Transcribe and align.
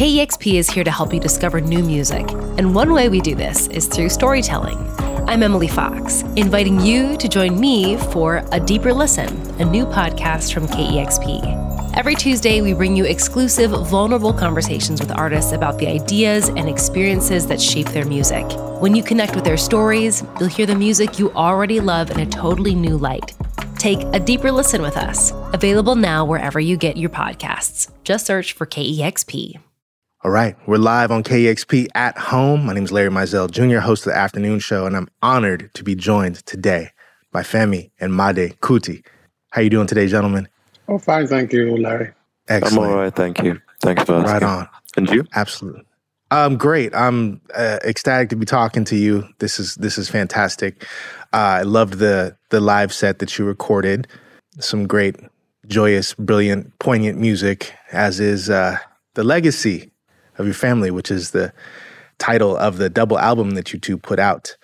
KEXP 0.00 0.54
is 0.54 0.70
here 0.70 0.82
to 0.82 0.90
help 0.90 1.12
you 1.12 1.20
discover 1.20 1.60
new 1.60 1.84
music, 1.84 2.26
and 2.56 2.74
one 2.74 2.94
way 2.94 3.10
we 3.10 3.20
do 3.20 3.34
this 3.34 3.66
is 3.66 3.86
through 3.86 4.08
storytelling. 4.08 4.78
I'm 5.28 5.42
Emily 5.42 5.68
Fox, 5.68 6.22
inviting 6.36 6.80
you 6.80 7.18
to 7.18 7.28
join 7.28 7.60
me 7.60 7.98
for 7.98 8.42
A 8.50 8.58
Deeper 8.58 8.94
Listen, 8.94 9.28
a 9.60 9.64
new 9.66 9.84
podcast 9.84 10.54
from 10.54 10.66
KEXP. 10.68 11.94
Every 11.94 12.14
Tuesday, 12.14 12.62
we 12.62 12.72
bring 12.72 12.96
you 12.96 13.04
exclusive, 13.04 13.72
vulnerable 13.72 14.32
conversations 14.32 15.02
with 15.02 15.10
artists 15.10 15.52
about 15.52 15.76
the 15.76 15.88
ideas 15.88 16.48
and 16.48 16.66
experiences 16.66 17.46
that 17.48 17.60
shape 17.60 17.88
their 17.88 18.06
music. 18.06 18.46
When 18.80 18.94
you 18.94 19.02
connect 19.02 19.34
with 19.34 19.44
their 19.44 19.58
stories, 19.58 20.24
you'll 20.38 20.48
hear 20.48 20.64
the 20.64 20.74
music 20.74 21.18
you 21.18 21.30
already 21.32 21.78
love 21.78 22.10
in 22.10 22.20
a 22.20 22.26
totally 22.26 22.74
new 22.74 22.96
light. 22.96 23.34
Take 23.76 24.00
a 24.14 24.18
deeper 24.18 24.50
listen 24.50 24.80
with 24.80 24.96
us. 24.96 25.34
Available 25.52 25.94
now 25.94 26.24
wherever 26.24 26.58
you 26.58 26.78
get 26.78 26.96
your 26.96 27.10
podcasts. 27.10 27.90
Just 28.02 28.24
search 28.24 28.54
for 28.54 28.64
KEXP. 28.64 29.60
All 30.22 30.30
right, 30.30 30.54
we're 30.66 30.76
live 30.76 31.10
on 31.10 31.22
KEXP 31.22 31.88
at 31.94 32.18
home. 32.18 32.66
My 32.66 32.74
name 32.74 32.84
is 32.84 32.92
Larry 32.92 33.08
Mizell 33.08 33.50
Jr., 33.50 33.78
host 33.78 34.06
of 34.06 34.12
the 34.12 34.18
afternoon 34.18 34.58
show, 34.58 34.84
and 34.84 34.94
I'm 34.94 35.08
honored 35.22 35.72
to 35.72 35.82
be 35.82 35.94
joined 35.94 36.44
today 36.44 36.90
by 37.32 37.40
Femi 37.40 37.90
and 37.98 38.14
Made 38.14 38.60
Kuti. 38.60 39.02
How 39.52 39.62
you 39.62 39.70
doing 39.70 39.86
today, 39.86 40.06
gentlemen? 40.08 40.46
Oh, 40.88 40.98
fine, 40.98 41.26
thank 41.26 41.54
you, 41.54 41.74
Larry. 41.74 42.12
Excellent. 42.48 42.84
I'm 42.84 42.90
all 42.90 42.96
right, 42.98 43.14
thank 43.16 43.42
you. 43.42 43.62
Thanks 43.80 44.04
for 44.04 44.16
asking. 44.16 44.30
Right 44.30 44.42
on. 44.42 44.68
And 44.98 45.08
you? 45.08 45.24
Absolutely. 45.34 45.86
Um, 46.30 46.58
great. 46.58 46.94
I'm 46.94 47.40
uh, 47.54 47.78
ecstatic 47.82 48.28
to 48.28 48.36
be 48.36 48.44
talking 48.44 48.84
to 48.84 48.96
you. 48.96 49.26
This 49.38 49.58
is 49.58 49.76
this 49.76 49.96
is 49.96 50.10
fantastic. 50.10 50.84
Uh, 51.32 51.60
I 51.60 51.62
loved 51.62 51.94
the 51.94 52.36
the 52.50 52.60
live 52.60 52.92
set 52.92 53.20
that 53.20 53.38
you 53.38 53.46
recorded. 53.46 54.06
Some 54.58 54.86
great, 54.86 55.16
joyous, 55.66 56.12
brilliant, 56.12 56.78
poignant 56.78 57.18
music. 57.18 57.72
As 57.90 58.20
is 58.20 58.50
uh, 58.50 58.76
the 59.14 59.24
legacy 59.24 59.89
of 60.40 60.46
your 60.46 60.54
family, 60.54 60.90
which 60.90 61.10
is 61.10 61.30
the 61.30 61.52
title 62.18 62.56
of 62.56 62.78
the 62.78 62.88
double 62.88 63.18
album 63.18 63.52
that 63.52 63.72
you 63.72 63.78
two 63.78 63.96
put 63.96 64.18
out. 64.18 64.56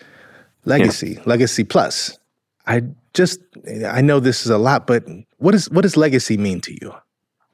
Legacy, 0.65 1.13
yeah. 1.13 1.23
Legacy 1.27 1.65
Plus. 1.65 2.19
I 2.67 2.83
just 3.15 3.41
I 3.89 4.01
know 4.01 4.21
this 4.21 4.45
is 4.45 4.51
a 4.51 4.59
lot, 4.59 4.87
but 4.87 5.05
what 5.39 5.55
is 5.55 5.71
what 5.71 5.83
does 5.83 5.97
legacy 5.97 6.37
mean 6.37 6.61
to 6.63 6.73
you? 6.73 6.95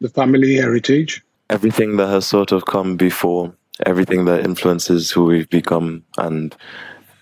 The 0.01 0.09
family 0.09 0.57
heritage. 0.57 1.23
Everything 1.51 1.97
that 1.99 2.09
has 2.09 2.27
sort 2.27 2.51
of 2.51 2.65
come 2.65 2.97
before, 2.97 3.55
everything 3.85 4.25
that 4.25 4.45
influences 4.45 5.11
who 5.11 5.25
we've 5.25 5.51
become, 5.51 6.03
and 6.17 6.57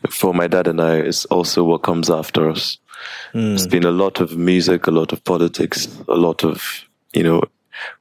for 0.09 0.33
my 0.33 0.47
dad 0.47 0.69
and 0.69 0.81
I 0.81 0.99
is 0.99 1.25
also 1.27 1.65
what 1.65 1.83
comes 1.83 2.09
after 2.09 2.49
us. 2.49 2.79
Mm. 3.35 3.51
There's 3.51 3.67
been 3.67 3.85
a 3.85 3.91
lot 3.91 4.21
of 4.21 4.37
music, 4.37 4.87
a 4.87 4.91
lot 4.91 5.13
of 5.13 5.25
politics, 5.25 5.89
a 6.09 6.15
lot 6.15 6.45
of, 6.45 6.85
you 7.13 7.23
know, 7.23 7.43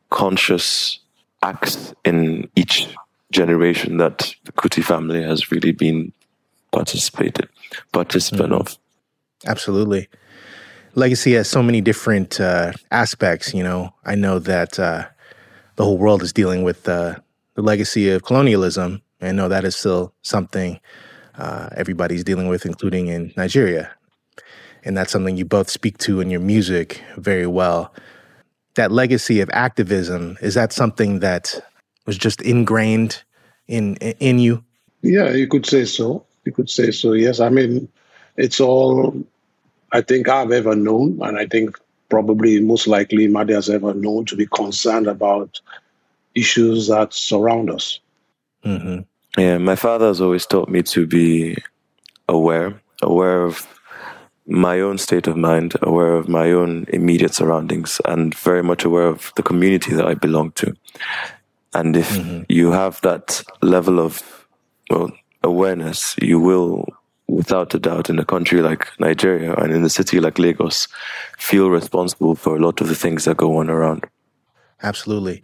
conscious 0.09 0.99
acts 1.43 1.93
in 2.03 2.49
each 2.55 2.87
generation 3.31 3.97
that 3.97 4.33
the 4.45 4.51
Kuti 4.51 4.83
family 4.83 5.21
has 5.23 5.51
really 5.51 5.71
been 5.71 6.11
participated 6.71 7.49
participant 7.91 8.51
mm-hmm. 8.51 8.61
of. 8.61 8.77
Absolutely. 9.45 10.07
Legacy 10.95 11.33
has 11.33 11.47
so 11.47 11.61
many 11.63 11.81
different 11.81 12.39
uh, 12.41 12.73
aspects. 12.91 13.53
You 13.53 13.63
know, 13.63 13.93
I 14.05 14.15
know 14.15 14.39
that 14.39 14.79
uh, 14.79 15.07
the 15.75 15.85
whole 15.85 15.97
world 15.97 16.23
is 16.23 16.33
dealing 16.33 16.63
with 16.63 16.89
uh, 16.89 17.15
the 17.53 17.61
legacy 17.61 18.09
of 18.09 18.23
colonialism. 18.23 19.01
I 19.21 19.31
know 19.31 19.49
that 19.49 19.63
is 19.63 19.75
still 19.75 20.13
something 20.21 20.79
uh, 21.37 21.69
everybody's 21.75 22.23
dealing 22.23 22.47
with, 22.47 22.65
including 22.65 23.07
in 23.07 23.33
Nigeria. 23.37 23.91
And 24.83 24.97
that's 24.97 25.11
something 25.11 25.37
you 25.37 25.45
both 25.45 25.69
speak 25.69 25.97
to 25.99 26.21
in 26.21 26.29
your 26.29 26.39
music 26.39 27.01
very 27.17 27.47
well 27.47 27.93
that 28.79 28.93
legacy 28.93 29.41
of 29.41 29.49
activism 29.51 30.37
is 30.41 30.53
that 30.53 30.71
something 30.71 31.19
that 31.19 31.61
was 32.05 32.17
just 32.17 32.41
ingrained 32.41 33.21
in 33.67 33.95
in 33.97 34.39
you? 34.39 34.63
Yeah, 35.01 35.31
you 35.31 35.47
could 35.47 35.65
say 35.65 35.83
so. 35.83 36.25
You 36.45 36.53
could 36.53 36.69
say 36.69 36.91
so. 36.91 37.11
Yes, 37.11 37.41
I 37.41 37.49
mean, 37.49 37.89
it's 38.37 38.61
all 38.61 39.13
I 39.91 39.99
think 40.01 40.29
I've 40.29 40.53
ever 40.53 40.75
known, 40.75 41.19
and 41.21 41.37
I 41.37 41.45
think 41.45 41.77
probably 42.07 42.61
most 42.61 42.87
likely 42.87 43.27
Made 43.27 43.49
has 43.49 43.69
ever 43.69 43.93
known 43.93 44.23
to 44.25 44.37
be 44.37 44.47
concerned 44.47 45.07
about 45.07 45.59
issues 46.33 46.87
that 46.87 47.13
surround 47.13 47.69
us. 47.69 47.99
Mm-hmm. 48.63 49.01
Yeah, 49.37 49.57
my 49.57 49.75
father 49.75 50.07
has 50.07 50.21
always 50.21 50.45
taught 50.45 50.69
me 50.69 50.83
to 50.83 51.05
be 51.05 51.57
aware, 52.29 52.79
aware 53.01 53.43
of 53.43 53.67
my 54.49 54.79
own 54.79 54.97
state 54.97 55.27
of 55.27 55.37
mind, 55.37 55.75
aware 55.81 56.15
of 56.15 56.27
my 56.27 56.51
own 56.51 56.85
immediate 56.89 57.33
surroundings, 57.33 58.01
and 58.05 58.35
very 58.35 58.63
much 58.63 58.83
aware 58.83 59.07
of 59.07 59.31
the 59.35 59.43
community 59.43 59.93
that 59.93 60.07
I 60.07 60.15
belong 60.15 60.51
to. 60.53 60.75
And 61.73 61.95
if 61.95 62.09
mm-hmm. 62.09 62.43
you 62.49 62.71
have 62.71 62.99
that 63.01 63.43
level 63.61 63.99
of 63.99 64.47
well, 64.89 65.11
awareness, 65.43 66.15
you 66.19 66.39
will, 66.39 66.85
without 67.27 67.75
a 67.75 67.79
doubt, 67.79 68.09
in 68.09 68.17
a 68.17 68.25
country 68.25 68.61
like 68.61 68.87
Nigeria 68.99 69.53
and 69.53 69.71
in 69.71 69.83
a 69.83 69.89
city 69.89 70.19
like 70.19 70.39
Lagos, 70.39 70.87
feel 71.37 71.69
responsible 71.69 72.33
for 72.33 72.55
a 72.55 72.59
lot 72.59 72.81
of 72.81 72.87
the 72.87 72.95
things 72.95 73.25
that 73.25 73.37
go 73.37 73.57
on 73.57 73.69
around. 73.69 74.05
Absolutely. 74.81 75.43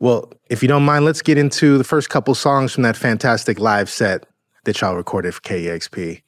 Well, 0.00 0.32
if 0.48 0.62
you 0.62 0.68
don't 0.68 0.84
mind, 0.84 1.04
let's 1.04 1.22
get 1.22 1.38
into 1.38 1.78
the 1.78 1.84
first 1.84 2.08
couple 2.08 2.34
songs 2.34 2.72
from 2.72 2.82
that 2.82 2.96
fantastic 2.96 3.60
live 3.60 3.88
set 3.88 4.26
that 4.64 4.80
y'all 4.80 4.96
recorded 4.96 5.34
for 5.34 5.40
KEXP. 5.42 6.22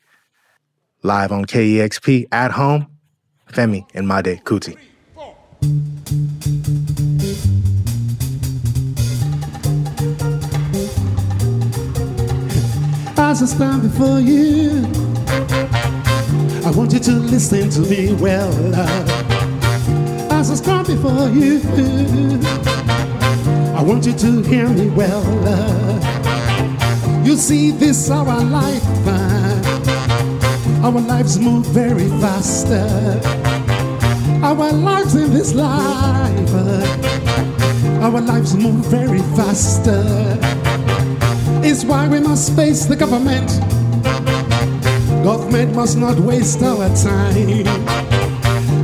Live 1.05 1.33
on 1.33 1.47
KEXP 1.47 2.29
at 2.31 2.53
home, 2.53 2.87
Femi 3.51 3.85
and 3.93 4.07
Made 4.07 4.41
Kuti. 4.45 4.79
As 13.19 13.43
I 13.43 13.47
stand 13.47 13.83
before 13.83 14.21
you, 14.21 14.87
I 16.65 16.71
want 16.71 16.93
you 16.93 17.01
to 17.01 17.13
listen 17.13 17.69
to 17.71 17.81
me 17.81 18.13
well. 18.15 18.53
As 20.31 20.53
I 20.53 20.55
stand 20.55 20.87
before 20.87 21.29
you, 21.31 21.61
I 23.75 23.83
want 23.83 24.07
you 24.07 24.13
to 24.13 24.43
hear 24.43 24.69
me 24.69 24.89
well. 24.91 25.25
You 27.27 27.37
see, 27.37 27.73
this 27.73 28.09
our 28.09 28.45
life. 28.45 29.31
Our 30.82 31.00
lives 31.00 31.38
move 31.38 31.65
very 31.66 32.09
fast. 32.20 32.66
Our 34.43 34.72
lives 34.72 35.15
in 35.15 35.32
this 35.32 35.54
life, 35.54 36.50
uh, 36.53 38.03
our 38.03 38.20
lives 38.20 38.56
move 38.56 38.84
very 38.87 39.21
fast. 39.37 39.82
It's 41.65 41.84
why 41.84 42.09
we 42.09 42.19
must 42.19 42.56
face 42.56 42.84
the 42.87 42.97
government. 42.97 43.48
Government 45.22 45.75
must 45.76 45.97
not 45.98 46.19
waste 46.19 46.60
our 46.62 46.88
time. 46.97 47.65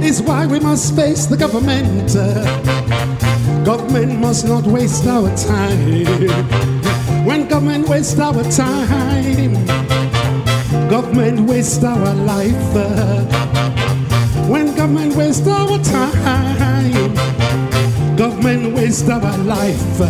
It's 0.00 0.20
why 0.20 0.46
we 0.46 0.60
must 0.60 0.94
face 0.94 1.26
the 1.26 1.36
government. 1.36 2.14
Government 3.66 4.20
must 4.20 4.46
not 4.46 4.64
waste 4.64 5.04
our 5.06 5.28
time. 5.36 5.96
When 7.26 7.48
government 7.48 7.88
wastes 7.88 8.18
our 8.20 8.44
time, 8.44 9.67
Government 10.88 11.40
waste 11.48 11.84
our 11.84 12.14
life. 12.14 12.74
When 14.48 14.74
government 14.74 15.14
waste 15.16 15.46
our 15.46 15.78
time, 15.80 17.14
government 18.16 18.74
waste 18.74 19.08
our 19.10 19.36
life. 19.38 20.00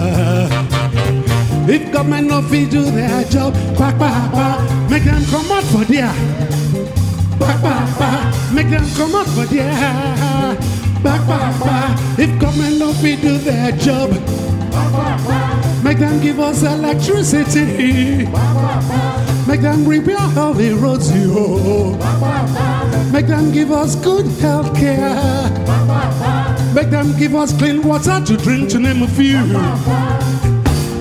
If 1.69 1.93
government 1.93 2.29
no 2.29 2.43
fit 2.43 2.71
do 2.71 2.85
their 2.85 3.25
job, 3.25 3.55
back, 3.77 3.99
back, 3.99 4.33
back, 4.33 4.89
make 4.89 5.03
them 5.03 5.25
come 5.27 5.51
out 5.51 5.65
for 5.65 5.85
there. 5.85 6.15
Back, 7.41 7.61
back, 7.61 7.99
back, 7.99 8.53
make 8.55 8.71
them 8.71 8.87
come 8.95 9.15
out 9.17 9.27
for 9.27 9.47
there. 9.47 9.75
Back, 11.03 11.27
back, 11.27 11.61
back, 11.61 11.99
if 12.19 12.41
government 12.41 12.79
no 12.79 12.93
fit 12.93 13.21
do 13.21 13.37
their 13.39 13.73
job, 13.73 14.11
make 15.83 15.99
them 15.99 16.21
give 16.21 16.39
us 16.39 16.63
electricity. 16.63 18.29
Make 19.49 19.63
them 19.63 19.89
repair 19.89 20.19
the 20.53 20.79
roads 20.79 21.11
you. 21.11 21.97
Make 23.11 23.29
them 23.29 23.51
give 23.51 23.73
us 23.73 23.95
good 23.97 24.27
health 24.43 24.77
care. 24.77 25.51
Make 26.75 26.91
them 26.91 27.17
give 27.17 27.35
us 27.35 27.57
clean 27.57 27.83
water 27.83 28.23
to 28.27 28.37
drink, 28.37 28.69
to 28.69 28.79
name 28.79 29.03
a 29.03 29.09
few. 29.09 29.55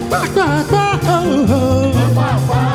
Back, 0.09 0.33
back, 0.33 0.71
back, 0.71 1.01
oh, 1.03 1.45
oh. 1.49 2.66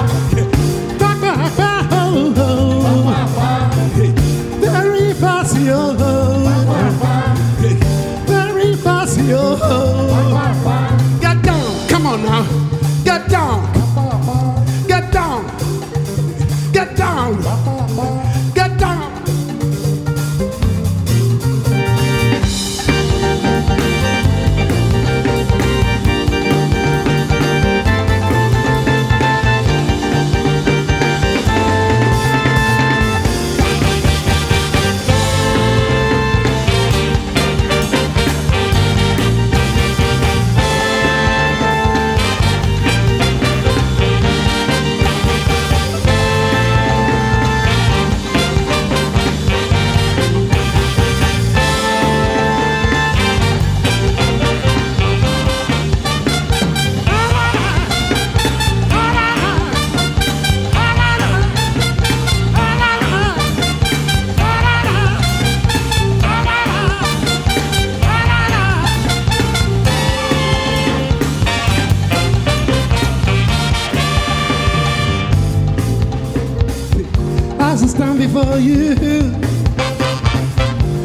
Stand 77.88 78.18
before 78.18 78.58
you, 78.58 78.94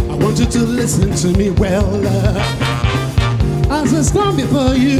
I 0.09 0.15
want 0.15 0.39
you 0.39 0.45
to 0.45 0.59
listen 0.59 1.11
to 1.13 1.37
me 1.37 1.49
well. 1.51 1.89
Uh, 2.05 2.41
as 3.69 3.93
I 3.93 4.01
stand 4.01 4.37
before 4.37 4.75
you, 4.75 4.99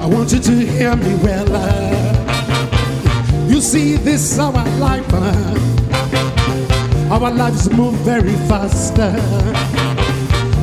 I 0.00 0.06
want 0.06 0.32
you 0.32 0.40
to 0.40 0.52
hear 0.52 0.96
me 0.96 1.14
well. 1.16 1.46
Uh, 1.50 3.46
you 3.48 3.60
see, 3.60 3.96
this 3.96 4.38
our 4.38 4.52
life. 4.78 5.06
Uh, 5.12 5.56
our 7.10 7.30
lives 7.32 7.68
move 7.72 7.94
very 8.04 8.36
fast. 8.48 8.98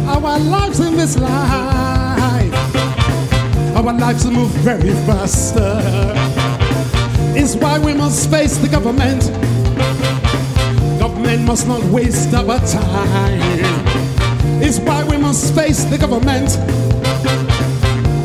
Our 0.07 0.39
lives 0.39 0.79
in 0.79 0.95
this 0.95 1.17
life, 1.17 2.53
our 3.75 3.93
lives 3.93 4.25
move 4.25 4.49
very 4.63 4.93
fast. 5.05 6.46
It's 7.39 7.55
why 7.55 7.77
we 7.77 7.93
must 7.93 8.31
face 8.31 8.57
the 8.57 8.67
government. 8.67 9.21
Government 10.99 11.43
must 11.43 11.67
not 11.67 11.83
waste 11.85 12.33
our 12.33 12.59
time. 12.59 13.39
It's 14.59 14.79
why 14.79 15.03
we 15.03 15.17
must 15.17 15.53
face 15.53 15.83
the 15.83 15.99
government. 15.99 16.57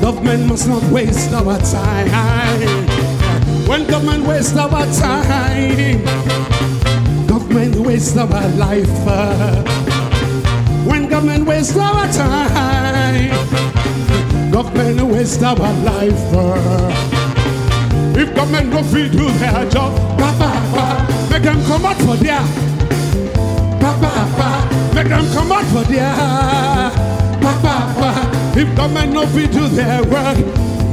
Government 0.01 0.47
must 0.47 0.67
not 0.67 0.83
waste 0.91 1.31
our 1.35 1.59
time. 1.59 2.89
When 3.69 3.87
government 3.87 4.27
waste 4.27 4.57
our 4.57 4.87
time, 4.97 6.05
government 7.27 7.77
waste 7.77 8.17
our 8.17 8.49
life. 8.57 8.89
When 10.87 11.09
government 11.11 11.47
waste 11.47 11.77
our 11.77 12.09
time, 12.09 13.31
government 14.51 15.03
waste 15.03 15.43
our 15.43 15.73
life. 15.85 17.22
If 18.15 18.35
government 18.35 18.69
no 18.71 18.83
fit 18.83 19.13
do 19.13 19.31
their 19.33 19.69
job, 19.71 19.97
papa, 20.19 21.29
make 21.31 21.43
them 21.43 21.63
come 21.65 21.85
out 21.87 21.97
for 21.97 22.17
there. 22.17 22.43
Papa, 23.81 24.95
make 24.95 25.09
them 25.09 25.27
come 25.33 25.53
out 25.53 25.65
for 25.67 25.83
there. 25.91 26.15
Papa, 27.41 28.31
if 28.59 28.77
government 28.77 29.13
no 29.13 29.27
fit 29.27 29.51
do 29.53 29.67
their 29.69 30.03
work, 30.05 30.39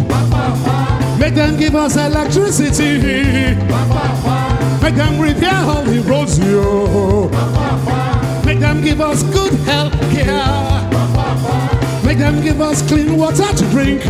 papa, 0.10 1.18
make 1.20 1.36
them 1.36 1.58
give 1.58 1.76
us 1.76 1.96
electricity. 1.98 3.56
Papa, 3.68 4.80
Make 4.82 4.96
them 4.96 5.20
repair 5.20 5.54
all 5.54 5.84
the 5.84 6.00
roads, 6.00 6.40
yo. 6.40 7.28
Papa, 7.30 8.46
Make 8.46 8.60
them 8.60 8.82
give 8.82 9.02
us 9.02 9.24
good 9.24 9.54
health 9.68 9.94
care. 10.12 10.26
Papa, 10.90 12.06
Make 12.06 12.18
them 12.18 12.42
give 12.42 12.62
us 12.62 12.82
clean 12.88 13.18
water 13.18 13.46
to 13.46 13.66
drink. 13.72 14.02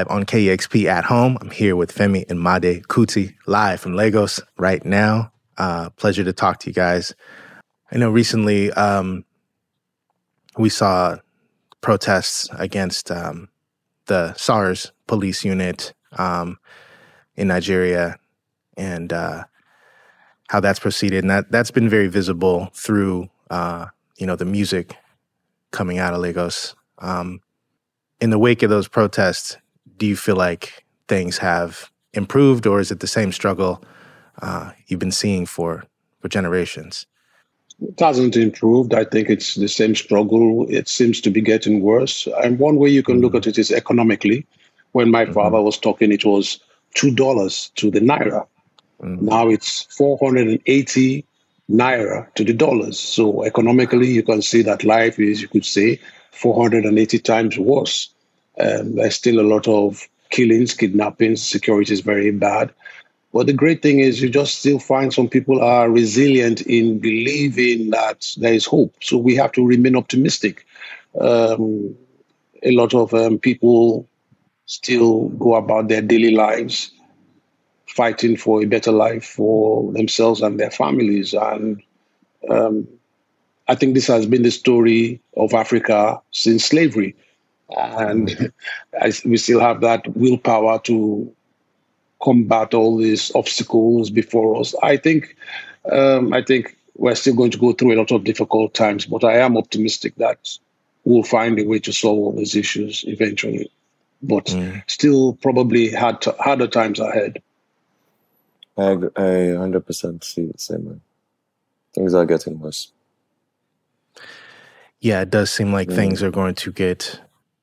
Live 0.00 0.08
on 0.08 0.24
KEXP 0.24 0.86
at 0.86 1.04
home. 1.04 1.36
I'm 1.42 1.50
here 1.50 1.76
with 1.76 1.94
Femi 1.94 2.24
and 2.30 2.42
Made 2.42 2.84
Kuti, 2.84 3.34
live 3.46 3.80
from 3.80 3.92
Lagos 3.92 4.40
right 4.56 4.82
now. 4.82 5.30
Uh, 5.58 5.90
pleasure 5.90 6.24
to 6.24 6.32
talk 6.32 6.58
to 6.60 6.70
you 6.70 6.72
guys. 6.72 7.14
I 7.92 7.98
know 7.98 8.08
recently 8.08 8.72
um, 8.72 9.26
we 10.56 10.70
saw 10.70 11.18
protests 11.82 12.48
against 12.58 13.10
um, 13.10 13.50
the 14.06 14.32
SARS 14.34 14.92
police 15.06 15.44
unit 15.44 15.92
um, 16.12 16.56
in 17.36 17.48
Nigeria 17.48 18.16
and 18.78 19.12
uh, 19.12 19.44
how 20.48 20.60
that's 20.60 20.80
proceeded, 20.80 21.24
and 21.24 21.30
that 21.30 21.52
that's 21.52 21.70
been 21.70 21.90
very 21.90 22.08
visible 22.08 22.70
through 22.72 23.28
uh, 23.50 23.88
you 24.16 24.26
know 24.26 24.36
the 24.36 24.46
music 24.46 24.96
coming 25.72 25.98
out 25.98 26.14
of 26.14 26.20
Lagos. 26.20 26.74
Um, 27.00 27.40
in 28.18 28.30
the 28.30 28.38
wake 28.38 28.62
of 28.62 28.70
those 28.70 28.88
protests, 28.88 29.58
do 30.00 30.06
you 30.06 30.16
feel 30.16 30.34
like 30.34 30.84
things 31.06 31.38
have 31.38 31.90
improved, 32.14 32.66
or 32.66 32.80
is 32.80 32.90
it 32.90 33.00
the 33.00 33.06
same 33.06 33.30
struggle 33.30 33.84
uh, 34.42 34.72
you've 34.86 34.98
been 34.98 35.12
seeing 35.12 35.46
for 35.46 35.84
for 36.20 36.28
generations? 36.28 37.06
It 37.82 38.00
hasn't 38.00 38.36
improved. 38.36 38.92
I 38.94 39.04
think 39.04 39.28
it's 39.30 39.54
the 39.54 39.68
same 39.68 39.94
struggle. 39.94 40.66
It 40.68 40.88
seems 40.88 41.20
to 41.20 41.30
be 41.30 41.40
getting 41.40 41.80
worse. 41.80 42.26
And 42.42 42.58
one 42.58 42.76
way 42.76 42.90
you 42.90 43.02
can 43.02 43.20
look 43.20 43.32
mm-hmm. 43.32 43.48
at 43.48 43.58
it 43.58 43.58
is 43.58 43.70
economically. 43.70 44.46
When 44.92 45.10
my 45.10 45.24
mm-hmm. 45.24 45.34
father 45.34 45.62
was 45.62 45.78
talking, 45.78 46.12
it 46.12 46.24
was 46.24 46.60
two 46.94 47.14
dollars 47.14 47.70
to 47.76 47.90
the 47.90 48.00
naira. 48.00 48.46
Mm-hmm. 49.02 49.24
Now 49.24 49.48
it's 49.48 49.82
480 49.96 51.24
naira 51.70 52.34
to 52.34 52.44
the 52.44 52.52
dollars. 52.52 52.98
So 52.98 53.44
economically, 53.44 54.08
you 54.08 54.22
can 54.22 54.42
see 54.42 54.62
that 54.62 54.84
life 54.84 55.18
is, 55.18 55.40
you 55.40 55.48
could 55.48 55.64
say, 55.64 56.00
480 56.32 57.18
times 57.18 57.58
worse. 57.58 58.12
Um, 58.60 58.96
there's 58.96 59.16
still 59.16 59.40
a 59.40 59.46
lot 59.46 59.66
of 59.66 60.06
killings, 60.30 60.74
kidnappings, 60.74 61.42
security 61.42 61.92
is 61.92 62.00
very 62.00 62.30
bad. 62.30 62.72
But 63.32 63.46
the 63.46 63.52
great 63.52 63.80
thing 63.80 64.00
is, 64.00 64.20
you 64.20 64.28
just 64.28 64.58
still 64.58 64.78
find 64.78 65.12
some 65.12 65.28
people 65.28 65.62
are 65.62 65.88
resilient 65.88 66.62
in 66.62 66.98
believing 66.98 67.90
that 67.90 68.26
there 68.36 68.52
is 68.52 68.66
hope. 68.66 68.94
So 69.00 69.18
we 69.18 69.36
have 69.36 69.52
to 69.52 69.66
remain 69.66 69.96
optimistic. 69.96 70.66
Um, 71.20 71.96
a 72.62 72.72
lot 72.72 72.92
of 72.92 73.14
um, 73.14 73.38
people 73.38 74.08
still 74.66 75.28
go 75.30 75.54
about 75.54 75.88
their 75.88 76.02
daily 76.02 76.32
lives 76.32 76.90
fighting 77.86 78.36
for 78.36 78.62
a 78.62 78.66
better 78.66 78.92
life 78.92 79.24
for 79.24 79.92
themselves 79.92 80.40
and 80.40 80.58
their 80.58 80.70
families. 80.70 81.34
And 81.34 81.82
um, 82.48 82.86
I 83.68 83.74
think 83.74 83.94
this 83.94 84.06
has 84.06 84.26
been 84.26 84.42
the 84.42 84.50
story 84.50 85.20
of 85.36 85.54
Africa 85.54 86.20
since 86.30 86.64
slavery. 86.64 87.16
And 87.76 88.52
I, 89.00 89.12
we 89.24 89.36
still 89.36 89.60
have 89.60 89.80
that 89.82 90.06
willpower 90.16 90.80
to 90.80 91.34
combat 92.22 92.74
all 92.74 92.96
these 92.96 93.34
obstacles 93.34 94.10
before 94.10 94.60
us. 94.60 94.74
I 94.82 94.96
think 94.96 95.36
um, 95.90 96.32
I 96.32 96.42
think 96.42 96.76
we're 96.96 97.14
still 97.14 97.34
going 97.34 97.50
to 97.50 97.58
go 97.58 97.72
through 97.72 97.94
a 97.94 97.98
lot 97.98 98.10
of 98.10 98.24
difficult 98.24 98.74
times, 98.74 99.06
but 99.06 99.24
I 99.24 99.38
am 99.38 99.56
optimistic 99.56 100.14
that 100.16 100.58
we'll 101.04 101.22
find 101.22 101.58
a 101.58 101.64
way 101.64 101.78
to 101.80 101.92
solve 101.92 102.18
all 102.18 102.32
these 102.32 102.54
issues 102.54 103.04
eventually. 103.06 103.70
But 104.22 104.46
mm. 104.46 104.82
still, 104.86 105.32
probably 105.34 105.90
hard 105.90 106.20
to, 106.22 106.32
harder 106.38 106.66
times 106.66 107.00
ahead. 107.00 107.42
I, 108.76 108.90
I 108.90 109.56
100% 109.56 110.24
see 110.24 110.46
the 110.46 110.58
same 110.58 110.84
way. 110.84 110.96
Things 111.94 112.12
are 112.12 112.26
getting 112.26 112.60
worse. 112.60 112.92
Yeah, 115.00 115.22
it 115.22 115.30
does 115.30 115.50
seem 115.50 115.72
like 115.72 115.88
mm. 115.88 115.94
things 115.94 116.22
are 116.22 116.30
going 116.30 116.54
to 116.56 116.70
get, 116.70 117.20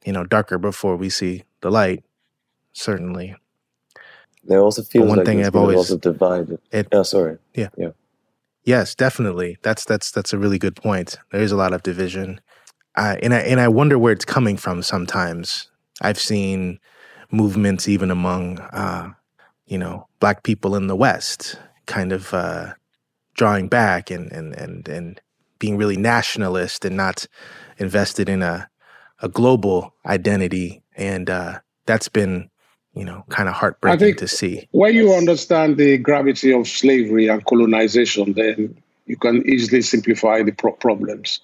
you 0.07 0.13
know, 0.13 0.23
darker 0.23 0.57
before 0.57 0.95
we 0.95 1.09
see 1.09 1.43
the 1.59 1.69
light. 1.69 2.01
Certainly. 2.71 3.35
There 4.45 4.61
also 4.61 4.81
feels 4.81 5.09
one 5.09 5.17
like 5.17 5.25
thing 5.25 5.43
I've 5.43 5.53
always 5.53 5.75
also 5.75 5.97
divided. 5.97 6.59
It, 6.71 6.87
oh, 6.93 7.03
sorry. 7.03 7.39
Yeah. 7.53 7.67
Yeah. 7.77 7.89
Yes, 8.63 8.95
definitely. 8.95 9.57
That's 9.63 9.83
that's 9.83 10.11
that's 10.11 10.31
a 10.31 10.37
really 10.37 10.59
good 10.59 10.77
point. 10.77 11.17
There 11.31 11.41
is 11.41 11.51
a 11.51 11.57
lot 11.57 11.73
of 11.73 11.83
division, 11.83 12.39
uh, 12.95 13.17
and 13.21 13.33
I 13.33 13.39
and 13.39 13.59
I 13.59 13.67
wonder 13.67 13.99
where 13.99 14.13
it's 14.13 14.25
coming 14.25 14.55
from. 14.55 14.81
Sometimes 14.81 15.69
I've 16.01 16.19
seen 16.19 16.79
movements 17.29 17.87
even 17.87 18.09
among 18.09 18.59
uh, 18.59 19.11
you 19.65 19.77
know 19.77 20.07
black 20.19 20.43
people 20.43 20.75
in 20.75 20.87
the 20.87 20.95
West, 20.95 21.57
kind 21.85 22.11
of 22.11 22.33
uh, 22.33 22.73
drawing 23.35 23.67
back 23.67 24.11
and 24.11 24.31
and 24.31 24.53
and 24.55 24.87
and 24.87 25.21
being 25.59 25.77
really 25.77 25.97
nationalist 25.97 26.85
and 26.85 26.95
not 26.95 27.25
invested 27.77 28.27
in 28.29 28.41
a 28.41 28.69
a 29.21 29.29
global 29.29 29.93
identity, 30.05 30.83
and 30.95 31.29
uh, 31.29 31.59
that's 31.85 32.09
been 32.09 32.49
you 32.97 33.05
know, 33.05 33.23
kind 33.29 33.47
of 33.47 33.53
heartbreaking 33.53 34.15
to 34.15 34.27
see. 34.27 34.67
When 34.71 34.95
you 34.95 35.13
understand 35.13 35.77
the 35.77 35.99
gravity 35.99 36.51
of 36.51 36.67
slavery 36.67 37.27
and 37.27 37.45
colonization, 37.45 38.33
then 38.33 38.75
you 39.05 39.17
can 39.17 39.47
easily 39.47 39.83
simplify 39.83 40.41
the 40.41 40.51
pro- 40.51 40.71
problems. 40.71 41.39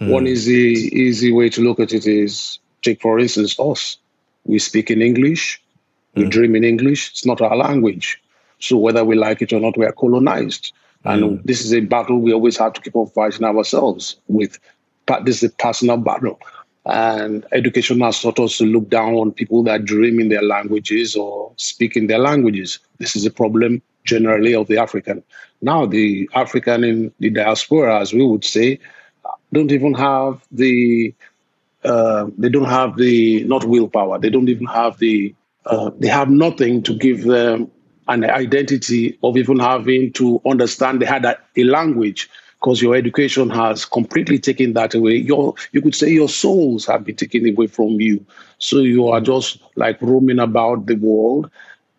Mm. 0.00 0.10
One 0.10 0.26
easy 0.28 0.90
easy 0.92 1.32
way 1.32 1.48
to 1.50 1.60
look 1.60 1.80
at 1.80 1.92
it 1.92 2.06
is 2.06 2.60
take 2.82 3.00
for 3.02 3.18
instance 3.18 3.58
us. 3.58 3.96
We 4.44 4.60
speak 4.60 4.90
in 4.92 5.02
English, 5.02 5.60
we 6.14 6.24
mm. 6.24 6.30
dream 6.30 6.54
in 6.54 6.62
English. 6.62 7.10
It's 7.10 7.26
not 7.26 7.40
our 7.40 7.56
language, 7.56 8.22
so 8.60 8.76
whether 8.76 9.04
we 9.04 9.16
like 9.16 9.42
it 9.42 9.52
or 9.52 9.58
not, 9.58 9.76
we 9.76 9.86
are 9.86 9.92
colonized. 9.92 10.72
And 11.04 11.22
mm. 11.22 11.42
this 11.44 11.64
is 11.64 11.74
a 11.74 11.80
battle 11.80 12.18
we 12.18 12.32
always 12.32 12.56
have 12.58 12.74
to 12.74 12.80
keep 12.80 12.94
on 12.94 13.08
fighting 13.08 13.44
ourselves 13.44 14.16
with. 14.28 14.56
But 15.04 15.24
this 15.24 15.42
is 15.42 15.50
a 15.50 15.54
personal 15.54 15.96
battle. 15.96 16.38
And 16.84 17.46
education 17.52 18.00
has 18.00 18.20
taught 18.20 18.40
us 18.40 18.58
to 18.58 18.64
look 18.64 18.88
down 18.88 19.14
on 19.14 19.32
people 19.32 19.62
that 19.64 19.84
dream 19.84 20.18
in 20.18 20.28
their 20.28 20.42
languages 20.42 21.14
or 21.14 21.52
speak 21.56 21.96
in 21.96 22.08
their 22.08 22.18
languages. 22.18 22.80
This 22.98 23.14
is 23.14 23.24
a 23.24 23.30
problem 23.30 23.82
generally 24.04 24.54
of 24.54 24.66
the 24.66 24.78
African. 24.78 25.22
Now, 25.60 25.86
the 25.86 26.28
African 26.34 26.82
in 26.82 27.12
the 27.20 27.30
diaspora, 27.30 28.00
as 28.00 28.12
we 28.12 28.24
would 28.24 28.44
say, 28.44 28.80
don't 29.52 29.70
even 29.70 29.94
have 29.94 30.42
the 30.50 31.14
uh, 31.84 32.26
they 32.38 32.48
don't 32.48 32.68
have 32.68 32.96
the 32.96 33.44
not 33.44 33.64
willpower. 33.64 34.18
They 34.18 34.30
don't 34.30 34.48
even 34.48 34.66
have 34.66 34.98
the 34.98 35.34
uh, 35.66 35.90
they 35.98 36.08
have 36.08 36.30
nothing 36.30 36.82
to 36.84 36.94
give 36.96 37.24
them 37.24 37.70
an 38.08 38.24
identity 38.24 39.18
of 39.22 39.36
even 39.36 39.58
having 39.58 40.12
to 40.12 40.40
understand 40.44 41.00
they 41.00 41.06
had 41.06 41.24
a, 41.24 41.38
a 41.56 41.64
language 41.64 42.28
because 42.62 42.80
your 42.80 42.94
education 42.94 43.50
has 43.50 43.84
completely 43.84 44.38
taken 44.38 44.74
that 44.74 44.94
away. 44.94 45.16
Your 45.16 45.54
you 45.72 45.82
could 45.82 45.96
say 45.96 46.10
your 46.10 46.28
souls 46.28 46.86
have 46.86 47.04
been 47.04 47.16
taken 47.16 47.48
away 47.48 47.66
from 47.66 48.00
you. 48.00 48.24
So 48.58 48.78
you 48.78 49.08
are 49.08 49.20
just 49.20 49.58
like 49.74 50.00
roaming 50.00 50.38
about 50.38 50.86
the 50.86 50.94
world. 50.94 51.50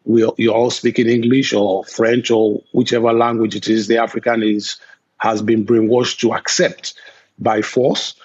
We 0.06 0.26
you're 0.38 0.56
all 0.56 0.72
speaking 0.72 1.10
English 1.10 1.54
or 1.54 1.84
French 1.84 2.32
or 2.32 2.62
whichever 2.72 3.12
language 3.12 3.58
it 3.58 3.68
is 3.68 3.88
the 3.88 3.98
African 3.98 4.42
is 4.42 4.78
has 5.18 5.42
been 5.42 5.66
brainwashed 5.66 6.20
to 6.20 6.34
accept 6.34 6.94
by 7.40 7.62
force. 7.62 8.16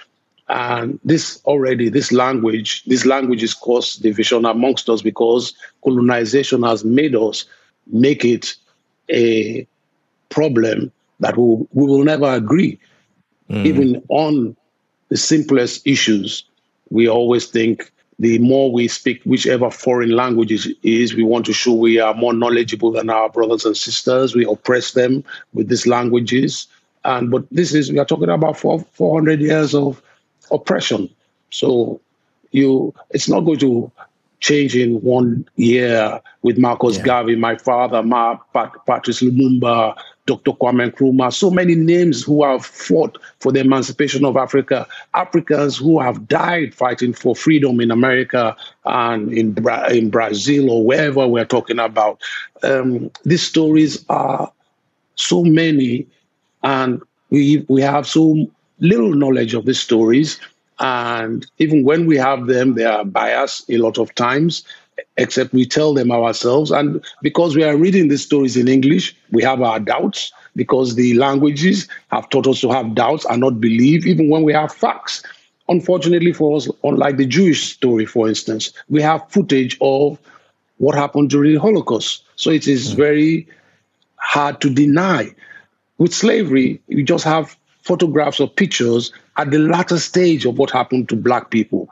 And 0.49 0.99
this 1.05 1.43
already, 1.45 1.89
this 1.89 2.13
language, 2.13 2.85
this 2.85 3.05
language 3.05 3.41
languages 3.41 3.55
cause 3.55 3.97
division 3.97 4.45
amongst 4.45 4.89
us 4.89 5.03
because 5.03 5.55
colonization 5.83 6.63
has 6.63 6.85
made 6.85 7.17
us 7.17 7.45
make 7.89 8.25
it 8.25 8.55
a 9.11 9.67
problem 10.31 10.93
that 11.21 11.37
we, 11.37 11.67
we 11.73 11.87
will 11.87 12.05
never 12.05 12.27
agree. 12.33 12.79
Mm. 13.51 13.67
Even 13.67 14.03
on 14.09 14.57
the 15.09 15.17
simplest 15.17 15.87
issues, 15.87 16.45
we 16.91 17.09
always 17.09 17.47
think 17.47 17.93
the 18.19 18.39
more 18.41 18.73
we 18.73 18.89
speak 18.89 19.23
whichever 19.25 19.71
foreign 19.71 20.11
language 20.11 20.51
is, 20.83 21.15
we 21.15 21.23
want 21.23 21.47
to 21.47 21.53
show 21.53 21.73
we 21.73 22.01
are 22.01 22.15
more 22.15 22.33
knowledgeable 22.33 22.91
than 22.91 23.11
our 23.11 23.29
brothers 23.29 23.65
and 23.65 23.77
sisters. 23.77 24.35
We 24.35 24.45
oppress 24.45 24.93
them 24.93 25.25
with 25.53 25.69
these 25.69 25.87
languages. 25.87 26.67
And 27.05 27.31
but 27.31 27.45
this 27.51 27.75
is 27.75 27.93
we 27.93 27.99
are 27.99 28.05
talking 28.05 28.29
about 28.29 28.59
four, 28.59 28.81
400 28.81 29.41
years 29.41 29.75
of 29.75 30.03
oppression. 30.51 31.09
So 31.51 32.01
you 32.51 32.93
it's 33.11 33.29
not 33.29 33.41
going 33.41 33.61
to 33.61 33.91
change 34.41 34.75
in 34.77 35.01
one 35.03 35.49
year 35.57 36.21
with 36.43 36.59
Marcus 36.59 36.99
yeah. 36.99 37.05
Garvey, 37.05 37.37
my 37.37 37.57
father, 37.57 38.03
Ma, 38.03 38.37
Pat, 38.53 38.73
Patrice 38.87 39.21
Lumumba, 39.21 39.97
Dr. 40.29 40.53
Kwame 40.53 40.93
Nkrumah, 40.93 41.33
so 41.33 41.51
many 41.51 41.75
names 41.75 42.23
who 42.23 42.45
have 42.45 42.65
fought 42.65 43.17
for 43.41 43.51
the 43.51 43.61
emancipation 43.61 44.27
of 44.27 44.37
Africa, 44.37 44.87
Africans 45.15 45.79
who 45.79 45.99
have 46.01 46.29
died 46.29 46.75
fighting 46.75 47.15
for 47.15 47.35
freedom 47.35 47.81
in 47.81 47.91
America 47.91 48.55
and 48.85 49.33
in, 49.33 49.53
Bra- 49.53 49.87
in 49.87 50.11
Brazil 50.11 50.71
or 50.71 50.85
wherever 50.85 51.27
we're 51.27 51.47
talking 51.47 51.79
about. 51.79 52.21
Um, 52.63 53.11
these 53.25 53.43
stories 53.43 54.05
are 54.11 54.53
so 55.15 55.43
many, 55.43 56.07
and 56.63 57.01
we, 57.31 57.65
we 57.69 57.81
have 57.81 58.07
so 58.07 58.47
little 58.81 59.15
knowledge 59.15 59.55
of 59.55 59.65
these 59.65 59.81
stories. 59.81 60.39
And 60.79 61.47
even 61.57 61.85
when 61.85 62.05
we 62.05 62.19
have 62.19 62.49
them, 62.49 62.75
they 62.75 62.85
are 62.85 63.05
biased 63.05 63.69
a 63.71 63.79
lot 63.79 63.97
of 63.97 64.15
times 64.15 64.63
except 65.17 65.53
we 65.53 65.67
tell 65.67 65.95
them 65.95 66.11
ourselves. 66.11 66.71
And 66.71 67.05
because 67.23 67.57
we 67.57 67.65
are 67.65 67.77
reading 67.77 68.09
these 68.09 68.25
stories 68.25 68.57
in 68.57 68.69
English, 68.69 69.17
we 69.31 69.43
have 69.43 69.63
our 69.63 69.81
doubts 69.81 70.33
because 70.57 70.95
the 70.95 71.15
languages 71.15 71.89
have 72.11 72.29
taught 72.31 72.47
us 72.47 72.61
to 72.61 72.71
have 72.71 72.95
doubts 72.95 73.25
and 73.29 73.41
not 73.41 73.61
believe, 73.61 74.07
even 74.07 74.29
when 74.29 74.43
we 74.43 74.53
have 74.53 74.73
facts. 74.73 75.23
Unfortunately 75.69 76.33
for 76.33 76.57
us, 76.57 76.69
unlike 76.83 77.17
the 77.17 77.27
Jewish 77.27 77.75
story, 77.75 78.07
for 78.07 78.29
instance, 78.29 78.73
we 78.89 79.03
have 79.03 79.29
footage 79.31 79.77
of 79.81 80.19
what 80.79 80.95
happened 80.95 81.31
during 81.31 81.55
the 81.55 81.61
Holocaust. 81.61 82.25
So 82.37 82.51
it 82.51 82.67
is 82.67 82.93
hmm. 82.93 82.97
very 82.97 83.49
hard 84.17 84.61
to 84.63 84.71
deny. 84.71 85.35
With 85.99 86.15
slavery, 86.15 86.81
you 86.89 87.03
just 87.03 87.25
have 87.25 87.57
photographs 87.83 88.41
or 88.41 88.49
pictures 88.49 89.13
at 89.37 89.51
the 89.51 89.59
latter 89.59 89.99
stage 89.99 90.45
of 90.45 90.59
what 90.59 90.71
happened 90.71 91.09
to 91.09 91.17
black 91.17 91.51
people. 91.51 91.89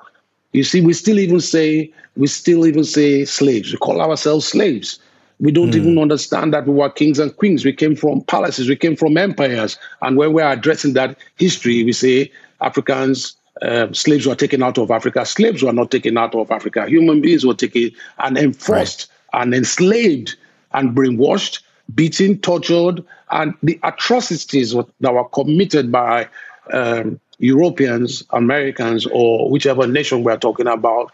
You 0.53 0.65
see, 0.65 0.81
we 0.81 0.93
still 0.93 1.19
even 1.19 1.41
say 1.41 1.93
we 2.17 2.27
still 2.27 2.67
even 2.67 2.85
say 2.85 3.25
slaves. 3.25 3.73
We 3.73 3.79
call 3.79 4.01
ourselves 4.01 4.47
slaves. 4.47 4.99
We 5.39 5.53
don't 5.53 5.73
mm. 5.73 5.77
even 5.77 5.99
understand 5.99 6.55
that 6.55 6.67
we 6.67 6.73
were 6.73 6.89
kings 6.89 7.19
and 7.19 7.37
queens. 7.37 7.65
We 7.65 7.73
came 7.73 7.95
from 7.95 8.23
palaces. 8.23 8.69
We 8.69 8.77
came 8.77 8.97
from 8.97 9.19
empires. 9.19 9.79
And 10.01 10.17
when 10.17 10.33
we're 10.33 10.51
addressing 10.51 10.95
that 10.95 11.19
history, 11.37 11.85
we 11.85 11.93
say 11.93 12.31
Africans, 12.63 13.37
uh, 13.61 13.93
slaves 13.93 14.27
were 14.27 14.35
taken 14.35 14.63
out 14.63 14.79
of 14.79 14.91
Africa. 14.91 15.27
Slaves 15.27 15.63
were 15.63 15.73
not 15.73 15.91
taken 15.91 16.17
out 16.17 16.35
of 16.35 16.51
Africa. 16.51 16.87
Human 16.89 17.21
beings 17.21 17.45
were 17.45 17.55
taken 17.55 17.91
and 18.19 18.39
enforced 18.39 19.11
right. 19.35 19.43
and 19.43 19.55
enslaved 19.55 20.37
and 20.73 20.97
brainwashed, 20.97 21.61
beaten, 21.95 22.39
tortured, 22.39 23.05
and 23.31 23.55
the 23.63 23.79
atrocities 23.83 24.75
that 25.01 25.13
were 25.13 25.29
committed 25.29 25.93
by 25.93 26.29
um, 26.73 27.21
Europeans, 27.39 28.25
Americans, 28.31 29.07
or 29.07 29.51
whichever 29.51 29.87
nation 29.87 30.25
we're 30.25 30.37
talking 30.39 30.67
about, 30.67 31.13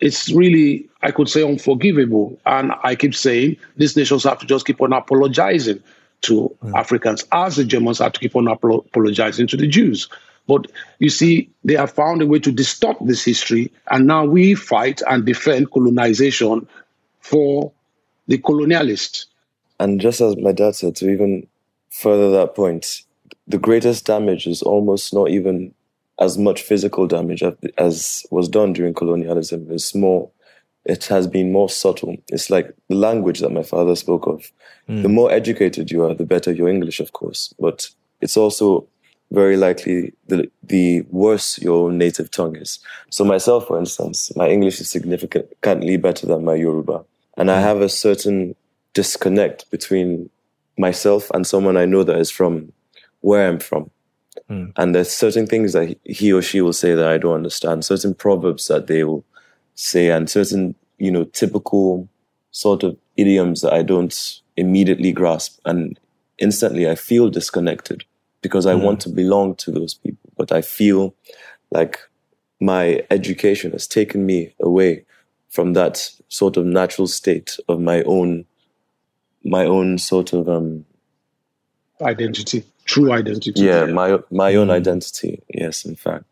it's 0.00 0.30
really, 0.32 0.88
I 1.02 1.12
could 1.12 1.28
say, 1.28 1.42
unforgivable. 1.42 2.38
And 2.44 2.72
I 2.82 2.96
keep 2.96 3.14
saying 3.14 3.56
these 3.76 3.96
nations 3.96 4.24
have 4.24 4.38
to 4.40 4.46
just 4.46 4.66
keep 4.66 4.80
on 4.80 4.92
apologizing 4.92 5.82
to. 6.22 6.56
Africans, 6.74 7.24
as 7.32 7.56
the 7.56 7.64
Germans 7.64 7.98
have 7.98 8.12
to 8.12 8.20
keep 8.20 8.36
on 8.36 8.48
apologizing 8.48 9.46
to 9.48 9.56
the 9.56 9.66
Jews. 9.66 10.08
But 10.48 10.66
you 10.98 11.10
see, 11.10 11.48
they 11.64 11.74
have 11.74 11.92
found 11.92 12.22
a 12.22 12.26
way 12.26 12.40
to 12.40 12.50
distort 12.50 12.96
this 13.00 13.24
history, 13.24 13.70
and 13.90 14.06
now 14.06 14.24
we 14.24 14.54
fight 14.54 15.02
and 15.08 15.24
defend 15.24 15.70
colonization 15.70 16.66
for 17.20 17.72
the 18.26 18.38
colonialists. 18.38 19.26
And 19.78 20.00
just 20.00 20.20
as 20.20 20.36
my 20.36 20.52
dad 20.52 20.74
said, 20.74 20.96
to 20.96 21.10
even 21.10 21.46
further 21.90 22.30
that 22.32 22.54
point, 22.54 23.02
the 23.46 23.58
greatest 23.58 24.06
damage 24.06 24.46
is 24.46 24.62
almost 24.62 25.12
not 25.12 25.30
even 25.30 25.74
as 26.20 26.38
much 26.38 26.62
physical 26.62 27.06
damage 27.06 27.42
as 27.78 28.24
was 28.30 28.48
done 28.48 28.72
during 28.72 28.94
colonialism. 28.94 29.66
It's 29.70 29.94
more, 29.94 30.30
it 30.84 31.04
has 31.06 31.26
been 31.26 31.50
more 31.52 31.68
subtle. 31.68 32.16
It's 32.28 32.50
like 32.50 32.74
the 32.88 32.94
language 32.94 33.40
that 33.40 33.50
my 33.50 33.62
father 33.62 33.96
spoke 33.96 34.26
of. 34.26 34.50
Mm. 34.88 35.02
The 35.02 35.08
more 35.08 35.32
educated 35.32 35.90
you 35.90 36.04
are, 36.04 36.14
the 36.14 36.24
better 36.26 36.52
your 36.52 36.68
English, 36.68 37.00
of 37.00 37.12
course. 37.12 37.52
But 37.58 37.88
it's 38.20 38.36
also 38.36 38.86
very 39.32 39.56
likely 39.56 40.12
the, 40.28 40.50
the 40.62 41.02
worse 41.10 41.58
your 41.58 41.90
native 41.90 42.30
tongue 42.30 42.56
is. 42.56 42.78
So 43.10 43.24
myself, 43.24 43.66
for 43.66 43.78
instance, 43.78 44.30
my 44.36 44.48
English 44.48 44.80
is 44.80 44.90
significantly 44.90 45.96
better 45.96 46.26
than 46.26 46.44
my 46.44 46.54
Yoruba. 46.54 47.04
And 47.36 47.50
I 47.50 47.56
hmm. 47.58 47.64
have 47.64 47.80
a 47.80 47.88
certain 47.88 48.54
disconnect 48.94 49.70
between 49.70 50.28
myself 50.78 51.30
and 51.30 51.46
someone 51.46 51.76
I 51.76 51.86
know 51.86 52.04
that 52.04 52.18
is 52.18 52.30
from 52.30 52.72
where 53.22 53.48
I'm 53.48 53.58
from. 53.58 53.90
Mm. 54.48 54.72
And 54.76 54.94
there's 54.94 55.10
certain 55.10 55.46
things 55.46 55.72
that 55.72 55.96
he 56.04 56.32
or 56.32 56.42
she 56.42 56.60
will 56.60 56.72
say 56.72 56.94
that 56.94 57.06
I 57.06 57.18
don't 57.18 57.34
understand, 57.34 57.84
certain 57.84 58.14
proverbs 58.14 58.68
that 58.68 58.86
they 58.86 59.04
will 59.04 59.24
say, 59.74 60.10
and 60.10 60.28
certain, 60.28 60.74
you 60.98 61.10
know, 61.10 61.24
typical 61.24 62.08
sort 62.50 62.82
of 62.82 62.96
idioms 63.16 63.62
that 63.62 63.72
I 63.72 63.82
don't 63.82 64.40
immediately 64.56 65.12
grasp. 65.12 65.58
And 65.64 65.98
instantly 66.38 66.88
I 66.88 66.94
feel 66.94 67.30
disconnected 67.30 68.04
because 68.42 68.66
I 68.66 68.74
mm. 68.74 68.82
want 68.82 69.00
to 69.02 69.08
belong 69.08 69.54
to 69.56 69.70
those 69.70 69.94
people. 69.94 70.30
But 70.36 70.52
I 70.52 70.60
feel 70.60 71.14
like 71.70 71.98
my 72.60 73.04
education 73.10 73.72
has 73.72 73.86
taken 73.86 74.24
me 74.26 74.54
away 74.60 75.04
from 75.48 75.72
that 75.74 76.10
sort 76.28 76.56
of 76.56 76.64
natural 76.64 77.06
state 77.06 77.58
of 77.68 77.80
my 77.80 78.02
own 78.02 78.44
my 79.44 79.64
own 79.66 79.98
sort 79.98 80.32
of 80.32 80.48
um 80.48 80.84
identity 82.02 82.64
true 82.84 83.12
identity 83.12 83.60
yeah 83.60 83.86
my 83.86 84.18
my 84.30 84.54
own 84.54 84.70
identity 84.70 85.42
yes 85.48 85.84
in 85.84 85.94
fact 85.94 86.24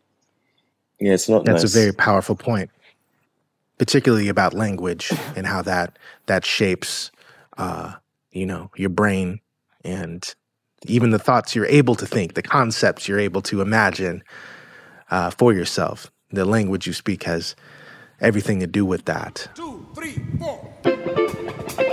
yeah 0.99 1.13
it's 1.13 1.29
not 1.29 1.45
that's 1.45 1.63
nice. 1.63 1.75
a 1.75 1.79
very 1.79 1.93
powerful 1.93 2.35
point 2.35 2.69
particularly 3.77 4.29
about 4.29 4.53
language 4.53 5.11
and 5.35 5.47
how 5.47 5.61
that 5.61 5.97
that 6.25 6.45
shapes 6.45 7.11
uh 7.57 7.93
you 8.31 8.45
know 8.45 8.69
your 8.75 8.89
brain 8.89 9.39
and 9.83 10.35
even 10.87 11.11
the 11.11 11.19
thoughts 11.19 11.55
you're 11.55 11.65
able 11.65 11.95
to 11.95 12.05
think 12.05 12.33
the 12.33 12.41
concepts 12.41 13.07
you're 13.07 13.19
able 13.19 13.41
to 13.41 13.61
imagine 13.61 14.23
uh, 15.11 15.29
for 15.29 15.53
yourself 15.53 16.11
the 16.31 16.45
language 16.45 16.87
you 16.87 16.93
speak 16.93 17.23
has 17.23 17.55
everything 18.21 18.59
to 18.59 18.67
do 18.67 18.85
with 18.85 19.05
that. 19.05 19.49
Two, 19.55 19.85
three, 19.93 20.15
four. 20.39 21.87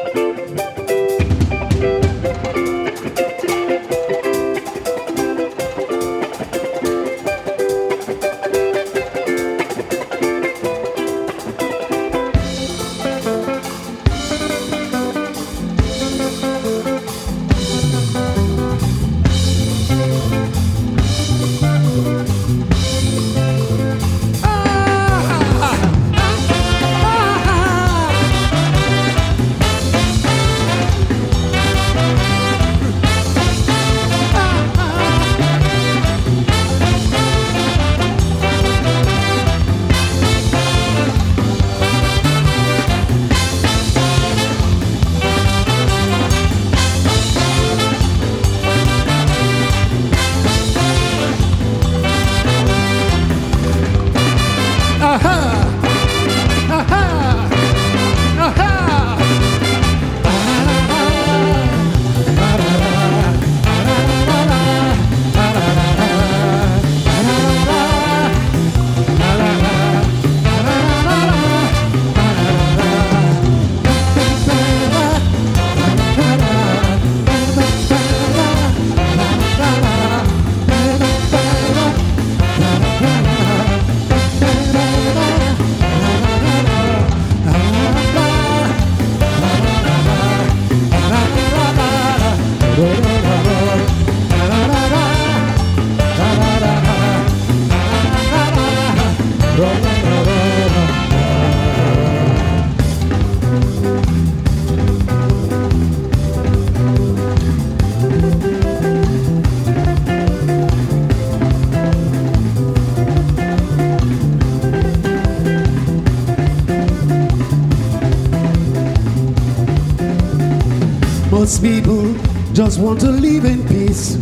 Most 121.48 121.62
people 121.62 122.12
just 122.52 122.78
want 122.78 123.00
to 123.00 123.11
live 123.11 123.46
in 123.46 123.66
peace. 123.66 124.16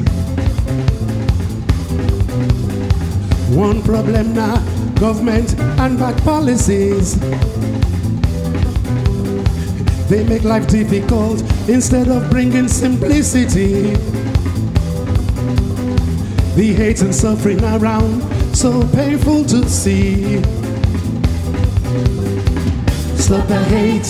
One 3.50 3.82
problem 3.82 4.32
now 4.32 4.58
government 5.00 5.58
and 5.58 5.98
bad 5.98 6.22
policies. 6.22 7.18
They 10.08 10.22
make 10.22 10.44
life 10.44 10.68
difficult 10.68 11.42
instead 11.68 12.06
of 12.06 12.30
bringing 12.30 12.68
simplicity. 12.68 13.94
The 16.54 16.74
hate 16.76 17.02
and 17.02 17.12
suffering 17.12 17.60
around, 17.64 18.22
so 18.54 18.86
painful 18.92 19.46
to 19.46 19.68
see. 19.68 20.40
Stop 23.18 23.48
the 23.48 23.64
hate, 23.68 24.06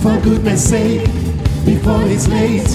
for 0.00 0.16
goodness 0.20 0.68
sake 0.70 1.21
before 1.64 2.02
it's 2.04 2.28
late. 2.28 2.68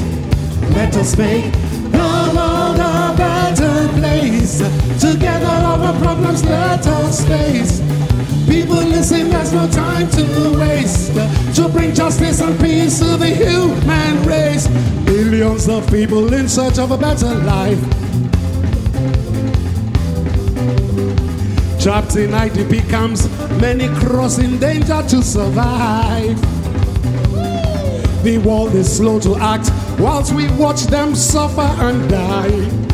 Let 0.76 0.96
us 0.98 1.18
make 1.18 1.52
the 1.92 2.32
world 2.36 2.80
a 2.80 3.14
better 3.18 3.88
place. 4.00 4.60
Together, 5.00 5.46
our 5.46 5.94
problems 6.00 6.44
let 6.46 6.86
us 6.86 7.26
face. 7.28 7.82
People 8.48 8.76
listen, 8.76 9.30
there's 9.30 9.54
no 9.54 9.68
time 9.68 10.10
to 10.12 10.58
waste. 10.60 11.14
To 11.56 11.68
bring 11.70 11.94
justice 11.94 12.42
and 12.42 12.60
peace 12.60 13.00
to 13.00 13.18
the 13.18 13.28
human 13.28 14.24
race. 14.24 14.70
Millions 15.06 15.68
of 15.68 15.90
people 15.92 16.34
in 16.34 16.48
search 16.48 16.80
of 16.80 16.92
a 16.92 16.98
better 16.98 17.34
life. 17.36 17.80
Trapped 21.82 22.16
in 22.16 22.32
IDP 22.32 22.90
camps, 22.90 23.28
many 23.62 23.88
crossing 24.00 24.58
danger 24.60 25.02
to 25.10 25.22
survive. 25.22 26.57
The 28.24 28.40
world 28.40 28.76
is 28.76 28.98
slow 28.98 29.20
to 29.22 29.36
act 29.38 29.70
whilst 30.00 30.34
we 30.34 30.50
watch 30.58 30.84
them 30.84 31.16
suffer 31.16 31.62
and 31.62 32.10
die. 32.10 32.88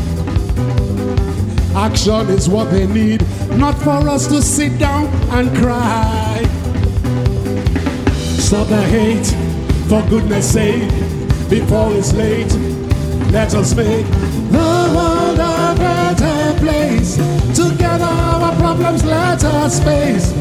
Action 1.74 2.28
is 2.28 2.48
what 2.48 2.70
they 2.70 2.86
need, 2.86 3.20
not 3.50 3.74
for 3.78 4.08
us 4.08 4.28
to 4.28 4.40
sit 4.40 4.78
down 4.78 5.06
and 5.30 5.54
cry. 5.56 6.38
Stop 8.38 8.68
the 8.68 8.82
hate, 8.82 9.26
for 9.88 10.02
goodness 10.08 10.52
sake, 10.52 10.88
before 11.50 11.92
it's 11.94 12.12
late. 12.12 12.52
Let 13.32 13.54
us 13.54 13.74
make 13.74 14.06
the 14.52 14.92
world 14.94 15.38
a 15.38 15.74
better 15.76 16.58
place. 16.60 17.16
Together, 17.56 18.04
our 18.04 18.54
problems 18.56 19.04
let 19.04 19.42
us 19.42 19.82
face. 19.82 20.32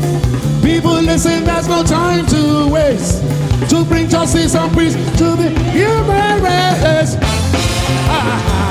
People 0.62 1.02
listen, 1.02 1.44
there's 1.46 1.68
no 1.68 1.84
time 1.84 2.28
to 2.28 2.70
waste 2.72 3.43
to 3.70 3.84
bring 3.86 4.08
justice 4.08 4.56
and 4.56 4.72
peace 4.78 4.94
to 5.18 5.36
the 5.36 5.50
human 5.72 6.44
race. 6.44 7.18
Ah. 8.10 8.63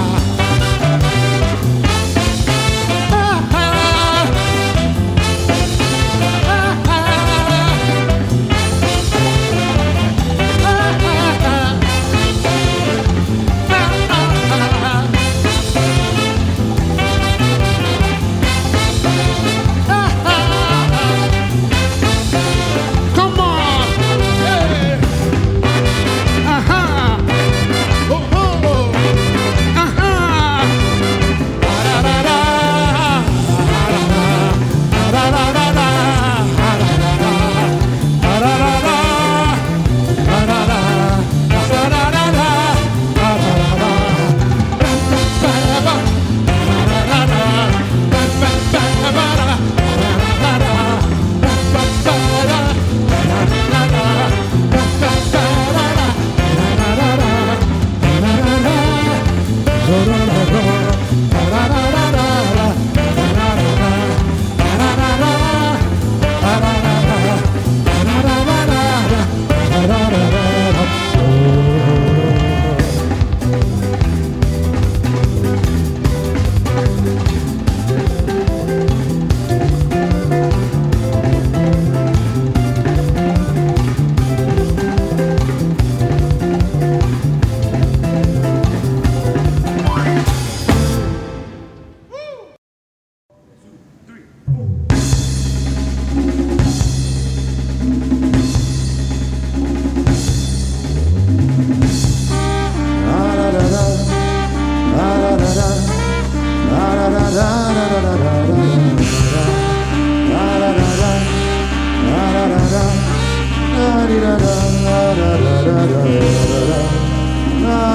da 115.16 115.36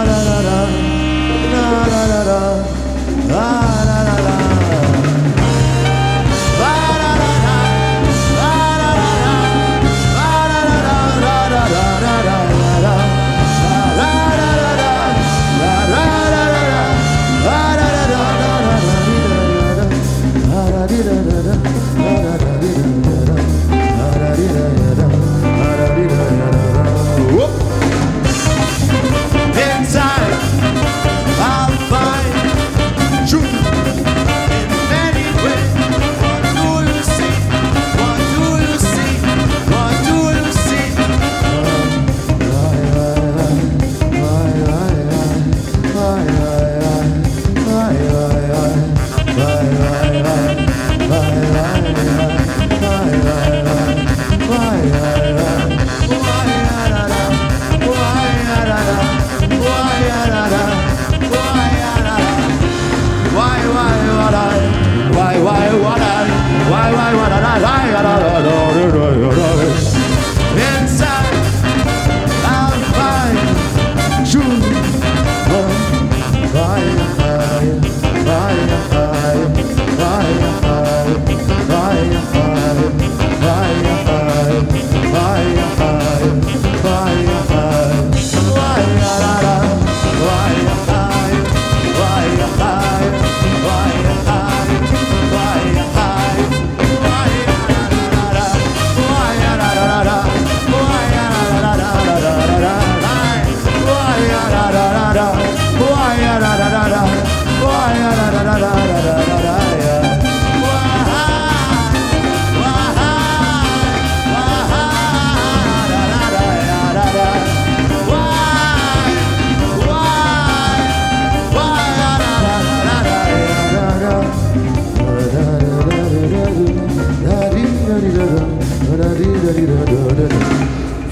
da 0.05 0.31
da 0.43 0.67
da 1.51 2.23
da 2.25 2.66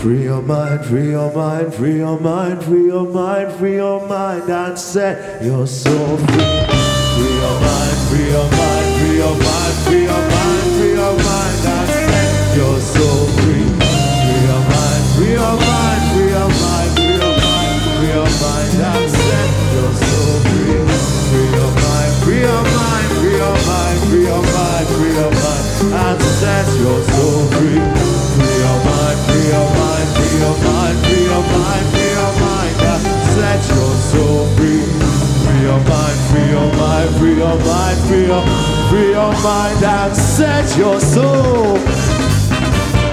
free 0.05 0.23
your 0.23 0.41
mind, 0.41 0.85
free 0.85 1.09
your 1.09 1.33
mind, 1.33 1.73
free 1.73 1.97
your 1.97 2.19
mind, 2.19 2.63
free 2.63 2.85
your 2.85 3.09
mind, 3.11 3.51
free 3.53 3.75
your 3.75 4.07
mind, 4.07 4.49
and 4.49 4.77
set 4.77 5.41
your 5.43 5.65
soul 5.65 6.17
free. 6.17 6.25
Free 7.15 7.35
your 7.41 7.57
mind, 7.59 7.97
free 8.09 8.29
your 8.29 8.49
mind, 8.51 8.87
free 8.99 9.17
your 9.17 9.35
mind, 9.35 9.73
free 9.85 10.03
your 10.03 10.23
mind, 10.29 10.67
free 10.77 10.93
your 10.93 11.15
mind, 11.25 11.65
and 11.73 11.89
set 11.89 12.55
your 12.55 12.79
soul 12.79 13.25
free. 13.33 13.65
Free 14.25 14.43
your 14.45 14.61
mind, 14.69 15.03
free 15.15 15.33
your 15.33 15.55
mind, 15.57 16.01
free 16.13 16.29
your 16.29 16.49
mind, 16.61 16.89
free 16.95 17.17
your 17.17 17.33
mind, 17.41 17.81
free 17.97 18.13
your 18.13 18.29
mind, 18.45 18.73
and 18.77 19.09
set 19.09 19.49
your 19.73 19.91
soul 20.05 20.37
free. 20.45 20.85
Free 21.31 21.49
your 21.57 21.71
mind, 21.81 22.13
free 22.21 22.41
your 22.45 22.63
mind, 22.77 23.09
free 23.17 23.37
your 23.41 23.57
mind, 23.65 23.97
free 24.05 24.25
your 24.29 24.43
mind, 24.53 24.87
free 24.95 25.13
your 25.17 25.31
mind, 25.33 25.65
and 25.97 26.21
set 26.21 26.67
your 26.77 26.99
soul 27.09 27.41
free. 27.57 28.14
Your 35.75 35.89
mind, 35.89 36.19
free 36.29 36.49
your 36.49 36.73
mind, 36.77 37.15
free 37.17 37.35
your 37.37 37.59
mind, 37.59 37.99
free 38.07 38.25
your, 38.27 38.45
free 38.89 39.09
your 39.11 39.33
mind, 39.43 39.83
and 39.83 40.15
set 40.15 40.77
your 40.77 40.99
soul. 40.99 41.77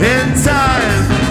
In 0.03 0.35
time, 0.43 1.22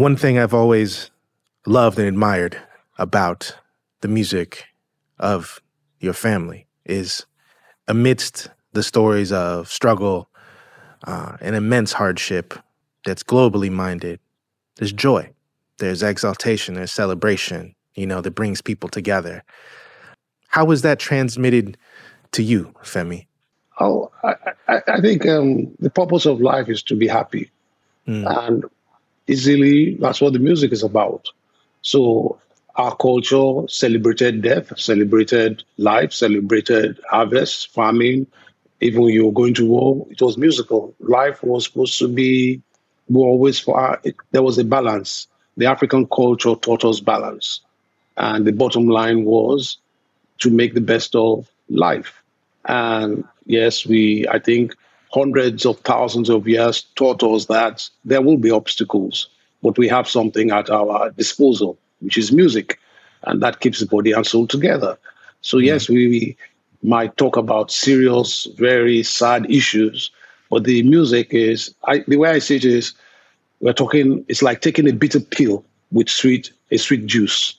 One 0.00 0.16
thing 0.16 0.38
I've 0.38 0.54
always 0.54 1.10
loved 1.66 1.98
and 1.98 2.08
admired 2.08 2.56
about 2.96 3.54
the 4.00 4.08
music 4.08 4.64
of 5.18 5.60
your 5.98 6.14
family 6.14 6.66
is 6.86 7.26
amidst 7.86 8.48
the 8.72 8.82
stories 8.82 9.30
of 9.30 9.70
struggle 9.70 10.30
uh, 11.04 11.36
and 11.42 11.54
immense 11.54 11.92
hardship 11.92 12.54
that's 13.04 13.22
globally 13.22 13.70
minded, 13.70 14.20
there's 14.76 14.90
joy, 14.90 15.30
there's 15.80 16.02
exaltation, 16.02 16.76
there's 16.76 16.92
celebration, 16.92 17.74
you 17.94 18.06
know, 18.06 18.22
that 18.22 18.30
brings 18.30 18.62
people 18.62 18.88
together. 18.88 19.44
How 20.48 20.64
was 20.64 20.80
that 20.80 20.98
transmitted 20.98 21.76
to 22.32 22.42
you, 22.42 22.74
Femi? 22.82 23.26
Oh, 23.80 24.10
I, 24.24 24.34
I, 24.66 24.80
I 24.88 25.00
think 25.02 25.26
um, 25.26 25.76
the 25.78 25.90
purpose 25.90 26.24
of 26.24 26.40
life 26.40 26.70
is 26.70 26.82
to 26.84 26.96
be 26.96 27.06
happy. 27.06 27.50
And 28.06 28.64
easily, 29.30 29.96
that's 29.96 30.20
what 30.20 30.32
the 30.32 30.38
music 30.38 30.72
is 30.72 30.82
about. 30.82 31.28
So 31.82 32.40
our 32.76 32.94
culture 32.96 33.68
celebrated 33.68 34.42
death, 34.42 34.78
celebrated 34.78 35.62
life, 35.78 36.12
celebrated 36.12 37.00
harvest, 37.08 37.70
farming. 37.70 38.26
Even 38.80 39.02
when 39.02 39.12
you 39.12 39.26
were 39.26 39.32
going 39.32 39.54
to 39.54 39.66
war, 39.66 40.06
it 40.10 40.20
was 40.22 40.38
musical. 40.38 40.94
Life 41.00 41.42
was 41.42 41.66
supposed 41.66 41.98
to 41.98 42.08
be, 42.08 42.62
we 43.08 43.20
always, 43.20 43.58
for 43.58 44.00
it, 44.04 44.16
there 44.30 44.42
was 44.42 44.58
a 44.58 44.64
balance. 44.64 45.26
The 45.56 45.66
African 45.66 46.06
culture 46.06 46.54
taught 46.54 46.84
us 46.84 47.00
balance. 47.00 47.60
And 48.16 48.46
the 48.46 48.52
bottom 48.52 48.86
line 48.86 49.24
was 49.24 49.78
to 50.38 50.50
make 50.50 50.74
the 50.74 50.80
best 50.80 51.14
of 51.14 51.48
life. 51.68 52.22
And 52.64 53.24
yes, 53.46 53.86
we, 53.86 54.26
I 54.28 54.38
think, 54.38 54.74
hundreds 55.10 55.66
of 55.66 55.78
thousands 55.80 56.30
of 56.30 56.46
years 56.46 56.82
taught 56.94 57.22
us 57.22 57.46
that 57.46 57.88
there 58.04 58.22
will 58.22 58.38
be 58.38 58.50
obstacles, 58.50 59.28
but 59.62 59.76
we 59.76 59.88
have 59.88 60.08
something 60.08 60.50
at 60.50 60.70
our 60.70 61.10
disposal, 61.10 61.78
which 62.00 62.16
is 62.16 62.32
music, 62.32 62.78
and 63.24 63.42
that 63.42 63.60
keeps 63.60 63.80
the 63.80 63.86
body 63.86 64.12
and 64.12 64.26
soul 64.26 64.46
together. 64.46 64.96
So, 65.42 65.58
hmm. 65.58 65.64
yes, 65.64 65.88
we, 65.88 66.06
we 66.08 66.36
might 66.82 67.16
talk 67.16 67.36
about 67.36 67.70
serious, 67.70 68.46
very 68.56 69.02
sad 69.02 69.50
issues, 69.50 70.10
but 70.48 70.64
the 70.64 70.82
music 70.84 71.34
is, 71.34 71.74
I, 71.84 72.04
the 72.06 72.16
way 72.16 72.30
I 72.30 72.38
see 72.38 72.56
it 72.56 72.64
is, 72.64 72.94
we're 73.60 73.72
talking, 73.72 74.24
it's 74.28 74.42
like 74.42 74.62
taking 74.62 74.88
a 74.88 74.92
bitter 74.92 75.20
pill 75.20 75.64
with 75.92 76.08
sweet, 76.08 76.52
a 76.70 76.78
sweet 76.78 77.06
juice. 77.06 77.54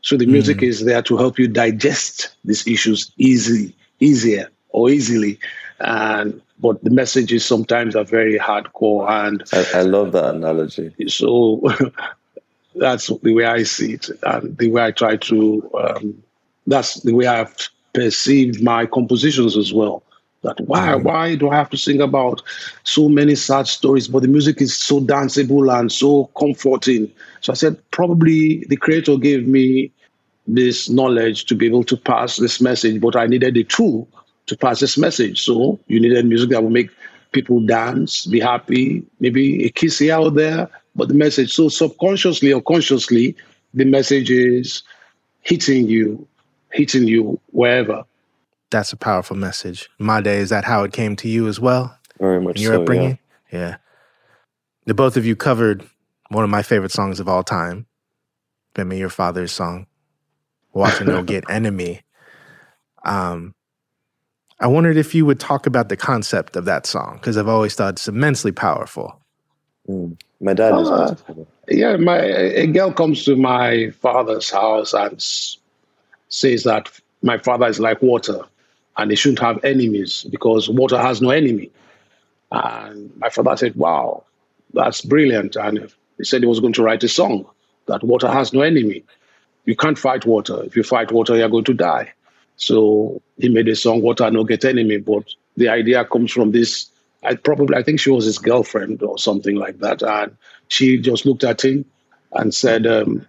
So 0.00 0.16
the 0.16 0.26
music 0.26 0.60
hmm. 0.60 0.66
is 0.66 0.84
there 0.84 1.02
to 1.02 1.16
help 1.16 1.38
you 1.38 1.48
digest 1.48 2.34
these 2.44 2.66
issues 2.66 3.12
easily, 3.18 3.74
easier 4.00 4.50
or 4.70 4.88
easily. 4.88 5.38
And 5.80 6.40
but 6.62 6.82
the 6.84 6.90
messages 6.90 7.44
sometimes 7.44 7.96
are 7.96 8.04
very 8.04 8.38
hardcore 8.38 9.10
and 9.10 9.42
I, 9.52 9.80
I 9.80 9.82
love 9.82 10.12
that 10.12 10.36
analogy. 10.36 10.94
so 11.08 11.60
that's 12.76 13.08
the 13.08 13.34
way 13.34 13.44
I 13.44 13.64
see 13.64 13.94
it 13.94 14.08
and 14.22 14.56
the 14.56 14.70
way 14.70 14.84
I 14.84 14.92
try 14.92 15.16
to 15.16 15.70
um, 15.74 16.22
that's 16.66 17.00
the 17.02 17.12
way 17.12 17.26
I've 17.26 17.54
perceived 17.92 18.62
my 18.62 18.86
compositions 18.86 19.56
as 19.56 19.74
well. 19.74 20.04
That 20.42 20.60
why 20.60 20.94
why 20.94 21.34
do 21.34 21.50
I 21.50 21.56
have 21.56 21.70
to 21.70 21.76
sing 21.76 22.00
about 22.00 22.42
so 22.84 23.08
many 23.08 23.34
sad 23.34 23.66
stories, 23.66 24.08
but 24.08 24.22
the 24.22 24.28
music 24.28 24.60
is 24.60 24.76
so 24.76 25.00
danceable 25.00 25.72
and 25.78 25.90
so 25.90 26.30
comforting? 26.38 27.12
So 27.40 27.52
I 27.52 27.56
said 27.56 27.76
probably 27.90 28.64
the 28.68 28.76
creator 28.76 29.16
gave 29.16 29.46
me 29.46 29.92
this 30.46 30.88
knowledge 30.88 31.44
to 31.46 31.54
be 31.54 31.66
able 31.66 31.84
to 31.84 31.96
pass 31.96 32.36
this 32.36 32.60
message, 32.60 33.00
but 33.00 33.14
I 33.14 33.26
needed 33.26 33.56
a 33.56 33.64
tool 33.64 34.08
to 34.46 34.56
pass 34.56 34.80
this 34.80 34.98
message. 34.98 35.42
So 35.42 35.78
you 35.86 36.00
needed 36.00 36.26
music 36.26 36.50
that 36.50 36.62
will 36.62 36.70
make 36.70 36.90
people 37.32 37.60
dance, 37.60 38.26
be 38.26 38.40
happy, 38.40 39.02
maybe 39.20 39.64
a 39.64 39.70
kiss 39.70 39.98
here 39.98 40.18
or 40.18 40.30
there, 40.30 40.68
but 40.94 41.08
the 41.08 41.14
message. 41.14 41.52
So 41.54 41.68
subconsciously 41.68 42.52
or 42.52 42.60
consciously, 42.60 43.36
the 43.74 43.84
message 43.84 44.30
is 44.30 44.82
hitting 45.40 45.88
you, 45.88 46.26
hitting 46.72 47.08
you 47.08 47.40
wherever. 47.50 48.04
That's 48.70 48.92
a 48.92 48.96
powerful 48.96 49.36
message. 49.36 49.88
Made, 49.98 50.26
is 50.26 50.50
that 50.50 50.64
how 50.64 50.84
it 50.84 50.92
came 50.92 51.16
to 51.16 51.28
you 51.28 51.48
as 51.48 51.60
well? 51.60 51.96
Very 52.18 52.40
much 52.40 52.56
in 52.56 52.62
your 52.62 52.74
so. 52.74 52.80
upbringing? 52.82 53.18
Yeah. 53.52 53.76
The 54.86 54.94
both 54.94 55.16
of 55.16 55.26
you 55.26 55.36
covered 55.36 55.84
one 56.28 56.44
of 56.44 56.50
my 56.50 56.62
favorite 56.62 56.92
songs 56.92 57.20
of 57.20 57.28
all 57.28 57.42
time, 57.44 57.86
Femi, 58.74 58.98
your 58.98 59.10
father's 59.10 59.52
song, 59.52 59.86
"Water 60.72 61.04
No 61.04 61.22
Get 61.22 61.44
Enemy. 61.50 62.00
Um, 63.04 63.54
I 64.60 64.66
wondered 64.66 64.96
if 64.96 65.14
you 65.14 65.26
would 65.26 65.40
talk 65.40 65.66
about 65.66 65.88
the 65.88 65.96
concept 65.96 66.56
of 66.56 66.64
that 66.66 66.86
song 66.86 67.16
because 67.16 67.36
I've 67.36 67.48
always 67.48 67.74
thought 67.74 67.94
it's 67.94 68.08
immensely 68.08 68.52
powerful. 68.52 69.20
Mm. 69.88 70.18
My 70.40 70.54
dad 70.54 70.80
is. 70.80 70.88
Uh, 70.88 71.16
yeah, 71.68 71.96
my 71.96 72.18
a 72.18 72.66
girl 72.66 72.92
comes 72.92 73.24
to 73.24 73.36
my 73.36 73.90
father's 73.90 74.50
house 74.50 74.92
and 74.92 75.14
s- 75.14 75.58
says 76.28 76.64
that 76.64 76.90
my 77.22 77.38
father 77.38 77.66
is 77.66 77.80
like 77.80 78.02
water, 78.02 78.42
and 78.96 79.10
he 79.10 79.16
shouldn't 79.16 79.38
have 79.40 79.64
enemies 79.64 80.26
because 80.30 80.68
water 80.68 80.98
has 80.98 81.22
no 81.22 81.30
enemy. 81.30 81.70
And 82.50 83.16
my 83.16 83.30
father 83.30 83.56
said, 83.56 83.76
"Wow, 83.76 84.24
that's 84.74 85.02
brilliant!" 85.02 85.56
And 85.56 85.90
he 86.18 86.24
said 86.24 86.42
he 86.42 86.46
was 86.48 86.60
going 86.60 86.74
to 86.74 86.82
write 86.82 87.04
a 87.04 87.08
song 87.08 87.46
that 87.86 88.02
water 88.02 88.28
has 88.28 88.52
no 88.52 88.62
enemy. 88.62 89.04
You 89.64 89.76
can't 89.76 89.98
fight 89.98 90.26
water. 90.26 90.62
If 90.64 90.76
you 90.76 90.82
fight 90.82 91.12
water, 91.12 91.36
you're 91.36 91.48
going 91.48 91.64
to 91.64 91.74
die. 91.74 92.12
So 92.56 93.20
he 93.38 93.48
made 93.48 93.68
a 93.68 93.76
song, 93.76 94.02
"Water 94.02 94.30
No 94.30 94.44
Get 94.44 94.64
Enemy." 94.64 94.98
But 94.98 95.24
the 95.56 95.68
idea 95.68 96.04
comes 96.04 96.32
from 96.32 96.52
this. 96.52 96.88
I 97.24 97.34
probably 97.34 97.76
I 97.76 97.82
think 97.82 98.00
she 98.00 98.10
was 98.10 98.24
his 98.24 98.38
girlfriend 98.38 99.02
or 99.02 99.18
something 99.18 99.56
like 99.56 99.78
that, 99.80 100.02
and 100.02 100.36
she 100.68 100.98
just 100.98 101.26
looked 101.26 101.44
at 101.44 101.64
him 101.64 101.84
and 102.32 102.54
said, 102.54 102.86
um, 102.86 103.26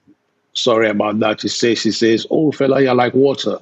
"Sorry 0.54 0.90
about 0.90 1.20
that." 1.20 1.42
He 1.42 1.48
says, 1.48 1.80
"She 1.80 1.92
says, 1.92 2.26
oh 2.30 2.52
fella, 2.52 2.82
you're 2.82 2.96
like 2.96 3.14
water. 3.14 3.60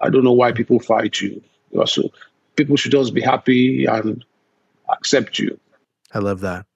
I 0.00 0.10
don't 0.10 0.24
know 0.24 0.32
why 0.32 0.52
people 0.52 0.78
fight. 0.78 1.20
You 1.20 1.42
So 1.86 2.10
people 2.56 2.76
should 2.76 2.92
just 2.92 3.14
be 3.14 3.20
happy 3.20 3.86
and 3.86 4.24
accept 4.88 5.38
you." 5.38 5.58
I 6.12 6.18
love 6.18 6.40
that. 6.40 6.66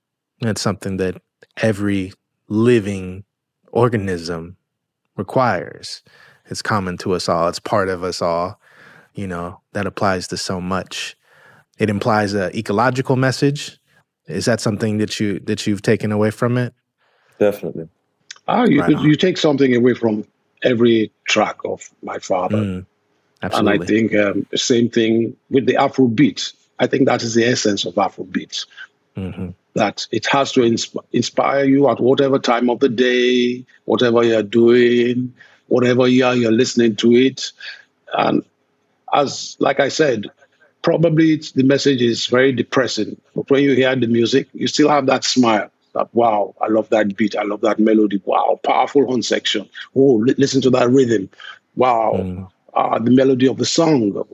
That's 0.41 0.61
something 0.61 0.97
that 0.99 1.21
every 1.57 2.13
living 2.49 3.25
organism 3.73 4.57
requires. 5.17 6.03
It's 6.49 6.63
common 6.63 6.97
to 6.99 7.13
us 7.13 7.29
all. 7.29 7.49
It's 7.49 7.59
part 7.59 7.89
of 7.89 8.03
us 8.03 8.23
all. 8.23 8.61
You 9.15 9.27
know, 9.27 9.61
that 9.73 9.87
applies 9.87 10.29
to 10.29 10.37
so 10.37 10.61
much. 10.61 11.17
It 11.79 11.91
implies 11.91 12.35
a 12.35 12.57
ecological 12.57 13.17
message. 13.17 13.79
Is 14.27 14.45
that 14.45 14.61
something 14.61 14.99
that 14.99 15.19
you 15.21 15.41
that 15.41 15.67
you've 15.67 15.83
taken 15.83 16.13
away 16.13 16.31
from 16.31 16.59
it? 16.59 16.75
Definitely. 17.39 17.89
Ah, 18.47 18.65
you 18.65 18.81
Right 18.81 19.01
you 19.01 19.17
take 19.17 19.39
something 19.39 19.75
away 19.75 19.95
from 19.95 20.25
every 20.63 21.13
track 21.29 21.57
of 21.65 21.89
my 22.03 22.19
father. 22.19 22.59
Mm, 22.59 22.87
And. 23.43 23.69
I 23.69 23.79
think 23.79 24.15
um, 24.15 24.47
same 24.55 24.89
thing 24.91 25.37
with 25.51 25.67
the 25.67 25.77
Afro 25.77 26.09
beat. 26.09 26.53
I 26.79 26.87
think 26.87 27.07
that 27.07 27.23
is 27.23 27.35
the 27.35 27.45
essence 27.45 27.85
of 27.85 27.97
Afro 27.99 28.25
beats. 28.25 28.67
hmm 29.15 29.51
That 29.75 30.07
it 30.11 30.27
has 30.27 30.53
to 30.53 30.61
insp- 30.61 31.05
inspire 31.13 31.65
you 31.65 31.89
at 31.89 32.01
whatever 32.01 32.39
time 32.39 32.69
of 32.71 32.81
the 32.81 32.89
day, 32.89 33.65
whatever 33.85 34.25
you're 34.25 34.43
doing, 34.43 35.35
whatever 35.69 36.09
year 36.09 36.33
you're 36.35 36.53
listening 36.53 36.97
to 36.97 37.13
it. 37.13 37.53
And 38.15 38.43
as 39.15 39.57
like 39.61 39.81
I 39.81 39.89
said, 39.89 40.27
probably 40.83 41.35
it's, 41.35 41.53
the 41.53 41.63
message 41.63 42.03
is 42.03 42.27
very 42.27 42.53
depressing. 42.53 43.21
But 43.35 43.51
when 43.51 43.63
you 43.63 43.75
hear 43.75 43.95
the 43.95 44.07
music, 44.07 44.49
you 44.53 44.67
still 44.67 44.89
have 44.89 45.07
that 45.07 45.25
smile. 45.25 45.71
That 45.95 46.15
wow, 46.15 46.55
I 46.61 46.69
love 46.69 46.91
that 46.91 47.17
beat. 47.17 47.35
I 47.35 47.43
love 47.43 47.63
that 47.63 47.79
melody. 47.79 48.21
Wow, 48.25 48.61
powerful 48.63 49.07
horn 49.07 49.23
section. 49.23 49.69
Oh, 49.97 50.17
li- 50.17 50.35
listen 50.37 50.61
to 50.63 50.71
that 50.71 50.91
rhythm. 50.91 51.31
Wow, 51.77 52.13
Mm. 52.15 52.51
uh, 52.75 52.99
the 52.99 53.11
melody 53.11 53.49
of 53.49 53.57
the 53.57 53.65
song. 53.65 54.25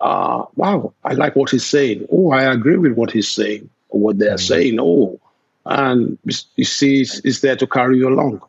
Uh, 0.00 0.44
wow, 0.54 0.92
I 1.02 1.14
like 1.14 1.34
what 1.34 1.50
he's 1.50 1.64
saying. 1.66 2.06
Oh, 2.12 2.30
I 2.30 2.44
agree 2.44 2.76
with 2.76 2.92
what 2.92 3.10
he's 3.10 3.28
saying 3.28 3.70
or 3.88 4.00
what 4.00 4.18
they're 4.18 4.38
saying. 4.38 4.78
Oh, 4.80 5.18
and 5.66 6.18
you 6.56 6.64
see, 6.64 7.00
it's, 7.00 7.18
it's 7.20 7.40
there 7.40 7.56
to 7.56 7.66
carry 7.66 7.96
you 7.98 8.08
along. 8.08 8.42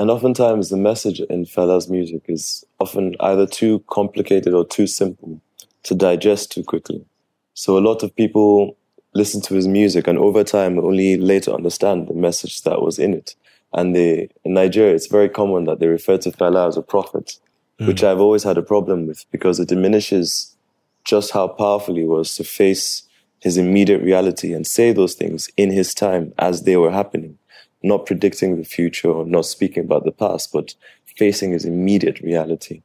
And 0.00 0.10
oftentimes, 0.10 0.70
the 0.70 0.78
message 0.78 1.20
in 1.20 1.44
Fela's 1.44 1.90
music 1.90 2.22
is 2.26 2.64
often 2.78 3.16
either 3.20 3.46
too 3.46 3.84
complicated 3.86 4.54
or 4.54 4.66
too 4.66 4.86
simple 4.86 5.42
to 5.82 5.94
digest 5.94 6.50
too 6.50 6.64
quickly. 6.64 7.04
So, 7.52 7.76
a 7.76 7.84
lot 7.84 8.02
of 8.02 8.16
people 8.16 8.78
listen 9.12 9.42
to 9.42 9.54
his 9.54 9.68
music 9.68 10.06
and 10.06 10.16
over 10.16 10.42
time 10.42 10.78
only 10.78 11.18
later 11.18 11.52
understand 11.52 12.08
the 12.08 12.14
message 12.14 12.62
that 12.62 12.80
was 12.80 12.98
in 12.98 13.12
it. 13.12 13.34
And 13.74 13.94
they, 13.94 14.30
in 14.42 14.54
Nigeria, 14.54 14.94
it's 14.94 15.06
very 15.06 15.28
common 15.28 15.64
that 15.64 15.80
they 15.80 15.86
refer 15.86 16.16
to 16.16 16.30
Fela 16.30 16.66
as 16.66 16.78
a 16.78 16.82
prophet, 16.82 17.38
hmm. 17.78 17.86
which 17.86 18.02
I've 18.02 18.22
always 18.22 18.42
had 18.42 18.56
a 18.56 18.62
problem 18.62 19.06
with 19.06 19.26
because 19.30 19.60
it 19.60 19.68
diminishes 19.68 20.56
just 21.04 21.32
how 21.32 21.46
powerful 21.46 21.94
he 21.96 22.04
was 22.04 22.34
to 22.36 22.44
face 22.44 23.02
his 23.40 23.58
immediate 23.58 24.00
reality 24.00 24.54
and 24.54 24.66
say 24.66 24.94
those 24.94 25.14
things 25.14 25.50
in 25.58 25.70
his 25.70 25.92
time 25.92 26.32
as 26.38 26.62
they 26.62 26.78
were 26.78 26.90
happening 26.90 27.36
not 27.82 28.06
predicting 28.06 28.56
the 28.56 28.64
future 28.64 29.10
or 29.10 29.24
not 29.24 29.46
speaking 29.46 29.84
about 29.84 30.04
the 30.04 30.12
past, 30.12 30.52
but 30.52 30.74
facing 31.16 31.52
his 31.52 31.64
immediate 31.64 32.20
reality. 32.20 32.82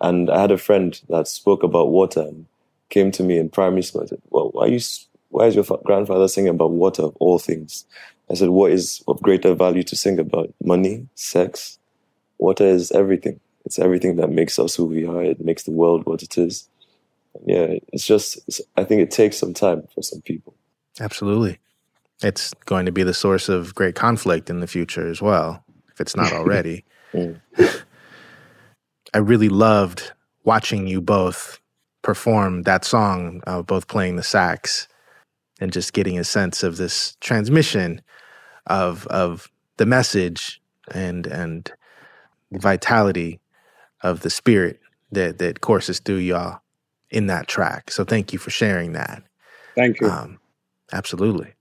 And 0.00 0.30
I 0.30 0.40
had 0.40 0.50
a 0.50 0.58
friend 0.58 1.00
that 1.08 1.28
spoke 1.28 1.62
about 1.62 1.88
water 1.90 2.20
and 2.20 2.46
came 2.90 3.10
to 3.12 3.22
me 3.22 3.38
in 3.38 3.48
primary 3.48 3.82
school 3.82 4.02
and 4.02 4.10
said, 4.10 4.22
Well, 4.30 4.50
why, 4.52 4.66
you, 4.66 4.80
why 5.30 5.46
is 5.46 5.54
your 5.54 5.64
grandfather 5.84 6.28
singing 6.28 6.50
about 6.50 6.70
water 6.70 7.02
of 7.02 7.16
all 7.18 7.38
things? 7.38 7.84
I 8.30 8.34
said, 8.34 8.50
What 8.50 8.72
is 8.72 9.02
of 9.08 9.22
greater 9.22 9.54
value 9.54 9.82
to 9.84 9.96
sing 9.96 10.18
about? 10.18 10.52
Money, 10.62 11.08
sex? 11.14 11.78
Water 12.38 12.66
is 12.66 12.92
everything. 12.92 13.40
It's 13.64 13.78
everything 13.78 14.16
that 14.16 14.30
makes 14.30 14.58
us 14.58 14.76
who 14.76 14.84
we 14.84 15.06
are. 15.06 15.22
It 15.22 15.44
makes 15.44 15.64
the 15.64 15.72
world 15.72 16.06
what 16.06 16.22
it 16.22 16.38
is. 16.38 16.68
Yeah, 17.44 17.78
it's 17.92 18.06
just, 18.06 18.38
it's, 18.46 18.60
I 18.76 18.84
think 18.84 19.02
it 19.02 19.10
takes 19.10 19.36
some 19.36 19.54
time 19.54 19.86
for 19.94 20.02
some 20.02 20.20
people. 20.22 20.54
Absolutely. 21.00 21.58
It's 22.22 22.54
going 22.64 22.86
to 22.86 22.92
be 22.92 23.02
the 23.02 23.14
source 23.14 23.48
of 23.48 23.74
great 23.74 23.94
conflict 23.94 24.48
in 24.48 24.60
the 24.60 24.66
future 24.66 25.06
as 25.06 25.20
well, 25.20 25.62
if 25.90 26.00
it's 26.00 26.16
not 26.16 26.32
already. 26.32 26.84
I 29.14 29.18
really 29.18 29.48
loved 29.48 30.12
watching 30.44 30.86
you 30.86 31.00
both 31.00 31.60
perform 32.02 32.62
that 32.62 32.84
song, 32.84 33.42
uh, 33.46 33.62
both 33.62 33.88
playing 33.88 34.16
the 34.16 34.22
sax 34.22 34.88
and 35.60 35.72
just 35.72 35.92
getting 35.92 36.18
a 36.18 36.24
sense 36.24 36.62
of 36.62 36.76
this 36.76 37.16
transmission 37.20 38.00
of 38.66 39.06
of 39.08 39.50
the 39.76 39.86
message 39.86 40.60
and 40.92 41.26
and 41.26 41.72
the 42.50 42.58
vitality 42.58 43.40
of 44.02 44.20
the 44.20 44.30
spirit 44.30 44.80
that 45.10 45.38
that 45.38 45.60
courses 45.60 45.98
through 45.98 46.16
y'all 46.16 46.60
in 47.10 47.26
that 47.26 47.48
track. 47.48 47.90
So 47.90 48.04
thank 48.04 48.32
you 48.32 48.38
for 48.38 48.50
sharing 48.50 48.92
that. 48.92 49.22
Thank 49.74 50.00
you. 50.00 50.08
Um, 50.08 50.38
absolutely. 50.92 51.55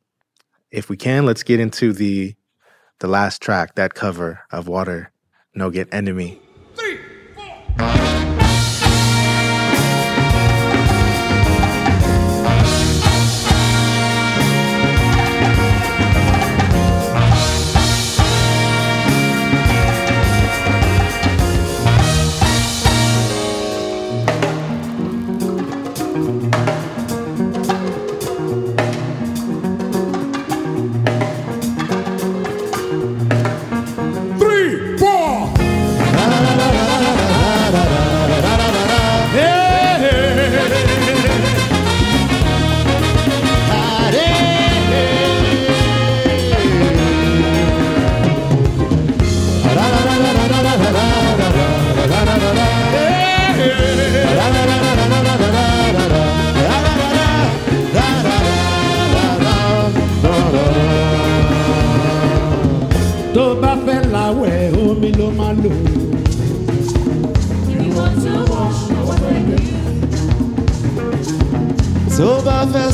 If 0.76 0.90
we 0.90 0.98
can, 0.98 1.26
let's 1.26 1.42
get 1.42 1.62
into 1.62 1.94
the 1.94 2.36
the 3.00 3.08
last 3.08 3.42
track, 3.42 3.76
that 3.76 3.94
cover 3.94 4.42
of 4.52 4.68
Water 4.68 5.14
No 5.54 5.70
Get 5.70 5.88
Enemy. 5.94 6.38
Three, 6.76 7.00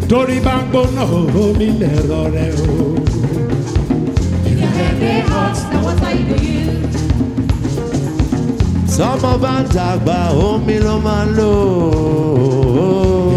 torí 0.09 0.37
bá 0.47 0.55
ń 0.61 0.63
gbóná 0.71 1.03
omi 1.45 1.69
lẹ̀rọ 1.81 2.21
rẹ̀ 2.35 2.53
o. 2.65 2.75
tọ́mọ 8.97 9.33
bá 9.43 9.53
ń 9.61 9.65
dàgbà 9.75 10.19
omi 10.49 10.77
ló 10.87 10.95
máa 11.07 11.25
ń 11.25 11.29
lò 11.39 11.53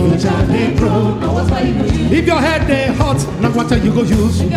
your 0.09 0.17
child 0.23 0.47
they 0.53 0.67
grow. 0.79 1.03
If 2.17 2.25
your 2.27 2.41
head 2.47 2.61
they 2.67 2.85
hot, 2.99 3.19
now 3.41 3.49
what 3.55 3.71
are 3.71 3.77
you 3.85 3.91
go 3.91 4.01
use? 4.03 4.41
If 4.41 4.51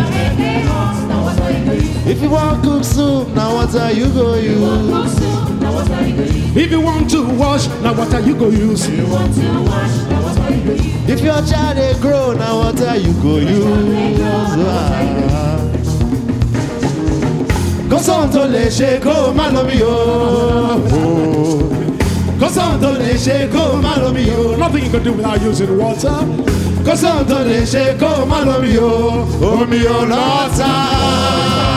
you 2.21 2.29
want 2.29 2.63
cook 2.63 2.83
soup, 2.83 3.27
now 3.35 3.53
what 3.55 3.75
are 3.75 3.91
you 3.91 4.07
go 4.13 4.35
use? 4.35 5.17
If 6.55 6.71
you 6.71 6.81
want 6.81 7.09
to 7.11 7.23
wash, 7.35 7.67
now 7.81 7.93
what 7.93 8.13
are 8.13 8.21
you 8.21 8.35
go 8.35 8.49
use? 8.49 8.87
If 11.09 11.21
your 11.21 11.41
child 11.45 11.77
they 11.77 11.93
grow, 12.01 12.33
now 12.33 12.57
what 12.59 12.81
are 12.81 12.97
you 12.97 13.13
go 13.21 13.37
use? 13.37 14.67
Kò 17.87 17.97
sóhun 18.03 18.27
tó 18.33 18.41
lè 18.51 18.65
ṣe 18.69 18.99
kó 18.99 19.31
má 19.33 19.47
lómi 19.47 19.79
o. 19.81 19.87
Cause 22.37 22.53
some 22.53 22.79
don't 22.81 22.99
they 22.99 23.17
shake, 23.17 23.49
oh, 23.55 23.79
malomi, 23.81 24.27
oh. 24.29 24.55
Nothing 24.57 24.83
you 24.85 24.91
can 24.91 25.03
do 25.03 25.13
without 25.13 25.41
using 25.41 25.77
water. 25.77 26.19
Kò 26.83 26.93
sóhun 26.99 27.25
tó 27.25 27.39
lè 27.47 27.61
ṣe 27.63 27.95
kó 27.97 28.25
má 28.27 28.43
lómi 28.43 28.75
o. 28.77 29.23
Omi 29.41 29.79
ò 29.87 30.03
lọ́ta. 30.11 31.76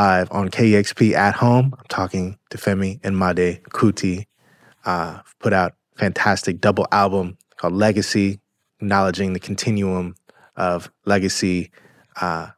live 0.00 0.32
on 0.32 0.48
KEXP 0.48 1.12
at 1.12 1.34
home. 1.34 1.74
I'm 1.78 1.84
talking 1.90 2.38
to 2.48 2.56
Femi 2.56 3.00
and 3.04 3.18
Made 3.18 3.62
Kuti. 3.64 4.24
Uh, 4.86 5.20
put 5.40 5.52
out 5.52 5.74
fantastic 5.98 6.58
double 6.58 6.86
album 6.90 7.36
called 7.58 7.74
Legacy, 7.74 8.40
acknowledging 8.78 9.34
the 9.34 9.40
continuum 9.40 10.14
of 10.56 10.90
legacy 11.04 11.70
uh, 12.18 12.48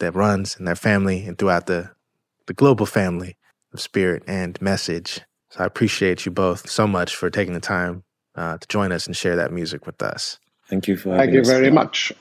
that 0.00 0.14
runs 0.14 0.56
in 0.58 0.66
their 0.66 0.74
family 0.74 1.24
and 1.24 1.38
throughout 1.38 1.64
the, 1.64 1.90
the 2.46 2.52
global 2.52 2.84
family 2.84 3.38
of 3.72 3.80
spirit 3.80 4.22
and 4.26 4.60
message. 4.60 5.22
So 5.48 5.60
I 5.60 5.64
appreciate 5.64 6.26
you 6.26 6.30
both 6.32 6.68
so 6.68 6.86
much 6.86 7.16
for 7.16 7.30
taking 7.30 7.54
the 7.54 7.60
time 7.60 8.04
uh, 8.34 8.58
to 8.58 8.68
join 8.68 8.92
us 8.92 9.06
and 9.06 9.16
share 9.16 9.36
that 9.36 9.50
music 9.50 9.86
with 9.86 10.02
us. 10.02 10.38
Thank 10.68 10.88
you 10.88 10.98
for 10.98 11.14
having 11.14 11.20
Thank 11.20 11.34
you 11.36 11.40
us. 11.40 11.48
very 11.48 11.70
much. 11.70 12.12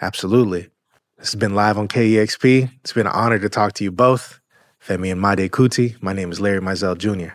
Absolutely. 0.00 0.70
This 1.18 1.32
has 1.32 1.40
been 1.40 1.54
live 1.54 1.78
on 1.78 1.88
KEXP. 1.88 2.70
It's 2.80 2.92
been 2.92 3.06
an 3.06 3.12
honor 3.14 3.38
to 3.38 3.48
talk 3.48 3.72
to 3.74 3.84
you 3.84 3.90
both. 3.90 4.38
Femi 4.86 5.10
and 5.10 5.18
Made 5.20 5.50
Kuti. 5.50 5.96
My 6.02 6.12
name 6.12 6.30
is 6.30 6.40
Larry 6.40 6.60
Mizell 6.60 6.98
Jr. 6.98 7.32